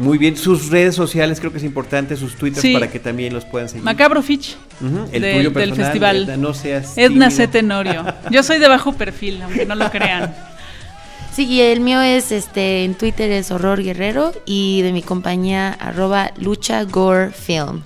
Muy 0.00 0.16
bien, 0.16 0.34
sus 0.36 0.70
redes 0.70 0.94
sociales 0.94 1.40
creo 1.40 1.52
que 1.52 1.58
es 1.58 1.64
importante, 1.64 2.16
sus 2.16 2.34
twitters 2.34 2.66
para 2.72 2.90
que 2.90 2.98
también 2.98 3.34
los 3.34 3.44
puedan 3.44 3.68
seguir. 3.68 3.84
Macabro 3.84 4.22
Fitch, 4.22 4.56
el 5.12 5.22
tuyo 5.22 5.50
del 5.50 5.74
festival. 5.74 6.24
Edna, 6.24 6.36
no 6.38 6.54
seas 6.54 6.96
Edna 6.96 7.30
C. 7.30 7.46
Tenorio. 7.48 8.06
Yo 8.30 8.42
soy 8.42 8.58
de 8.58 8.66
bajo 8.66 8.94
perfil, 8.94 9.42
aunque 9.42 9.66
no 9.66 9.74
lo 9.74 9.90
crean. 9.90 10.34
Sí, 11.32 11.46
y 11.46 11.60
el 11.60 11.78
mío 11.78 12.00
es 12.00 12.32
este 12.32 12.82
en 12.82 12.96
Twitter 12.96 13.30
es 13.30 13.52
Horror 13.52 13.84
Guerrero 13.84 14.32
y 14.46 14.82
de 14.82 14.92
mi 14.92 15.00
compañía 15.00 15.72
arroba 15.72 16.32
Lucha 16.36 16.82
Gore 16.82 17.30
Film. 17.30 17.82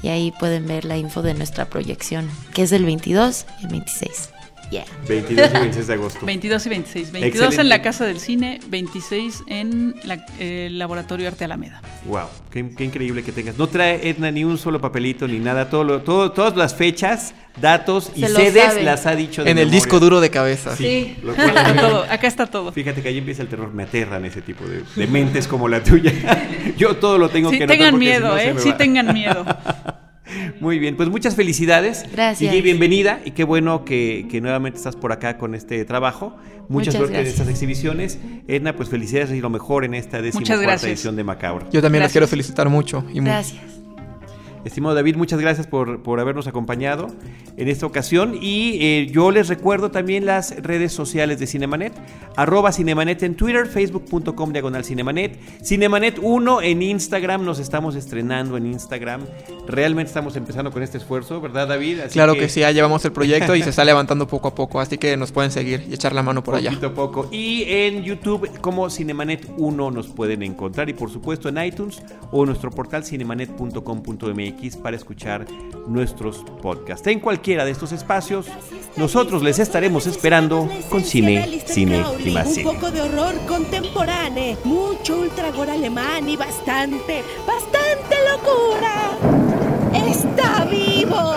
Y 0.00 0.08
ahí 0.08 0.32
pueden 0.38 0.68
ver 0.68 0.84
la 0.84 0.96
info 0.96 1.20
de 1.20 1.34
nuestra 1.34 1.64
proyección, 1.64 2.30
que 2.52 2.62
es 2.62 2.70
el 2.70 2.84
22 2.84 3.46
y 3.60 3.64
el 3.64 3.70
26. 3.72 4.33
22 5.08 5.50
y 5.50 5.52
26 5.58 5.86
de 5.86 5.94
agosto. 5.94 6.26
22 6.26 6.66
y 6.66 6.68
26. 6.68 7.12
22 7.12 7.58
en 7.58 7.68
la 7.68 7.82
Casa 7.82 8.04
del 8.04 8.20
Cine, 8.20 8.60
26 8.68 9.44
en 9.46 9.94
el 10.38 10.78
Laboratorio 10.78 11.28
Arte 11.28 11.44
Alameda. 11.44 11.82
Wow, 12.06 12.26
qué, 12.50 12.60
increíble 12.60 13.22
que 13.22 13.32
tengas. 13.32 13.56
No 13.56 13.66
trae 13.68 14.08
Edna 14.08 14.30
ni 14.30 14.44
un 14.44 14.58
solo 14.58 14.80
papelito 14.80 15.26
ni 15.26 15.38
nada, 15.38 15.70
todo, 15.70 16.02
todo 16.02 16.32
todas 16.32 16.56
las 16.56 16.74
fechas, 16.74 17.34
datos 17.60 18.10
y 18.14 18.26
sedes 18.26 18.82
las 18.82 19.06
ha 19.06 19.14
dicho 19.14 19.44
de 19.44 19.50
En 19.50 19.58
el 19.58 19.70
disco 19.70 20.00
duro 20.00 20.20
de 20.20 20.30
cabeza. 20.30 20.76
Sí, 20.76 21.16
acá, 21.32 21.46
está 21.46 21.76
todo, 21.76 22.02
acá 22.08 22.26
está 22.26 22.46
todo. 22.46 22.72
Fíjate 22.72 23.02
que 23.02 23.08
ahí 23.08 23.18
empieza 23.18 23.42
el 23.42 23.48
terror, 23.48 23.72
me 23.72 23.84
aterran 23.84 24.24
ese 24.24 24.42
tipo 24.42 24.64
de, 24.64 25.06
mentes 25.06 25.46
como 25.46 25.68
la 25.68 25.82
tuya. 25.82 26.12
Yo 26.76 26.96
todo 26.96 27.18
lo 27.18 27.28
tengo 27.28 27.50
sí, 27.50 27.58
que 27.58 27.66
tengan 27.66 27.98
miedo, 27.98 28.36
¿eh? 28.36 28.54
Sí 28.58 28.72
tengan 28.76 29.12
miedo. 29.12 29.44
Muy 30.60 30.78
bien, 30.78 30.96
pues 30.96 31.08
muchas 31.08 31.34
felicidades. 31.34 32.04
Gracias. 32.12 32.54
Y 32.54 32.60
bienvenida 32.62 33.20
y 33.24 33.32
qué 33.32 33.44
bueno 33.44 33.84
que, 33.84 34.26
nuevamente 34.40 34.78
estás 34.78 34.96
por 34.96 35.12
acá 35.12 35.38
con 35.38 35.54
este 35.54 35.84
trabajo. 35.84 36.36
Muchas 36.68 36.94
suerte 36.94 37.20
en 37.20 37.26
estas 37.26 37.48
exhibiciones. 37.48 38.18
Edna, 38.48 38.74
pues 38.74 38.88
felicidades 38.88 39.30
y 39.32 39.40
lo 39.40 39.50
mejor 39.50 39.84
en 39.84 39.94
esta 39.94 40.22
décima 40.22 40.46
cuarta 40.46 40.86
edición 40.86 41.16
de 41.16 41.24
Macabro. 41.24 41.68
Yo 41.70 41.82
también 41.82 42.02
las 42.02 42.12
quiero 42.12 42.26
felicitar 42.26 42.68
mucho. 42.68 43.04
Y 43.12 43.20
gracias. 43.20 43.83
Estimado 44.64 44.94
David, 44.94 45.16
muchas 45.16 45.40
gracias 45.40 45.66
por, 45.66 46.02
por 46.02 46.20
habernos 46.20 46.46
acompañado 46.46 47.08
en 47.56 47.68
esta 47.68 47.86
ocasión. 47.86 48.38
Y 48.40 48.78
eh, 48.80 49.10
yo 49.12 49.30
les 49.30 49.48
recuerdo 49.48 49.90
también 49.90 50.24
las 50.24 50.56
redes 50.62 50.92
sociales 50.92 51.38
de 51.38 51.46
Cinemanet. 51.46 51.92
Arroba 52.36 52.72
Cinemanet 52.72 53.22
en 53.22 53.34
Twitter, 53.34 53.66
facebook.com 53.66 54.52
diagonal 54.52 54.84
Cinemanet. 54.84 55.38
Cinemanet 55.62 56.18
1 56.20 56.62
en 56.62 56.82
Instagram, 56.82 57.44
nos 57.44 57.58
estamos 57.58 57.94
estrenando 57.94 58.56
en 58.56 58.66
Instagram. 58.66 59.22
Realmente 59.66 60.08
estamos 60.08 60.36
empezando 60.36 60.70
con 60.70 60.82
este 60.82 60.98
esfuerzo, 60.98 61.40
¿verdad 61.40 61.68
David? 61.68 62.00
claro 62.12 62.34
que... 62.34 62.48
sí, 62.48 62.60
ya 62.60 62.70
llevamos 62.70 63.04
el 63.04 63.12
proyecto 63.12 63.54
y 63.54 63.62
se 63.62 63.70
está 63.70 63.84
levantando 63.84 64.26
poco 64.26 64.48
a 64.48 64.54
poco. 64.54 64.80
Así 64.80 64.98
que 64.98 65.16
nos 65.16 65.32
pueden 65.32 65.50
seguir 65.50 65.84
y 65.88 65.94
echar 65.94 66.14
la 66.14 66.22
mano 66.22 66.42
por 66.42 66.54
allá. 66.54 66.70
Poquito 66.70 66.86
a 66.86 66.94
poco. 66.94 67.28
Y 67.30 67.64
en 67.68 68.02
YouTube 68.02 68.48
como 68.60 68.88
Cinemanet 68.88 69.52
1 69.58 69.90
nos 69.90 70.08
pueden 70.08 70.42
encontrar. 70.42 70.88
Y 70.88 70.94
por 70.94 71.10
supuesto 71.10 71.48
en 71.48 71.62
iTunes 71.62 72.02
o 72.30 72.46
nuestro 72.46 72.70
portal 72.70 73.04
cinemanet.com.mx 73.04 74.53
para 74.82 74.96
escuchar 74.96 75.46
nuestros 75.86 76.38
podcasts. 76.62 77.06
En 77.06 77.20
cualquiera 77.20 77.64
de 77.66 77.70
estos 77.70 77.92
espacios, 77.92 78.46
nosotros 78.96 79.42
les 79.42 79.58
estaremos 79.58 80.06
esperando 80.06 80.68
con 80.88 81.04
cine 81.04 81.62
cine 81.66 82.02
y 82.24 82.30
más 82.30 82.46
Un 82.46 82.54
cine. 82.54 82.72
poco 82.72 82.90
de 82.90 83.02
horror 83.02 83.34
contemporáneo, 83.46 84.56
mucho 84.64 85.18
ultragor 85.18 85.68
alemán 85.68 86.28
y 86.28 86.36
bastante, 86.36 87.22
bastante 87.46 88.16
locura. 88.30 89.18
¡Está 90.08 90.64
vivo! 90.64 91.34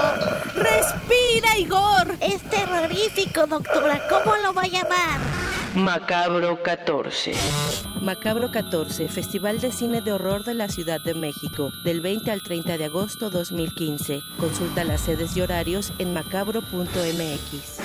¡Respira, 0.55 1.57
Igor! 1.57 2.15
Es 2.21 2.41
terrorífico, 2.43 3.45
doctora. 3.45 4.01
¿Cómo 4.09 4.35
lo 4.37 4.53
va 4.53 4.61
a 4.61 4.67
llamar? 4.67 5.19
Macabro 5.77 6.63
14. 6.63 7.33
Macabro 8.01 8.49
14, 8.49 9.07
Festival 9.09 9.61
de 9.61 9.71
Cine 9.71 10.01
de 10.01 10.11
Horror 10.11 10.43
de 10.43 10.55
la 10.55 10.69
Ciudad 10.69 10.99
de 10.99 11.13
México, 11.13 11.71
del 11.83 12.01
20 12.01 12.31
al 12.31 12.41
30 12.41 12.79
de 12.79 12.85
agosto 12.85 13.29
2015. 13.29 14.23
Consulta 14.39 14.83
las 14.83 15.01
sedes 15.01 15.37
y 15.37 15.41
horarios 15.41 15.93
en 15.99 16.13
macabro.mx. 16.13 17.77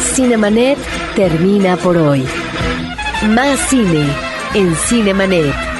Cinemanet 0.00 0.78
termina 1.14 1.76
por 1.76 1.96
hoy. 1.96 2.24
Más 3.28 3.60
cine 3.68 4.08
en 4.54 4.74
Cinemanet. 4.74 5.71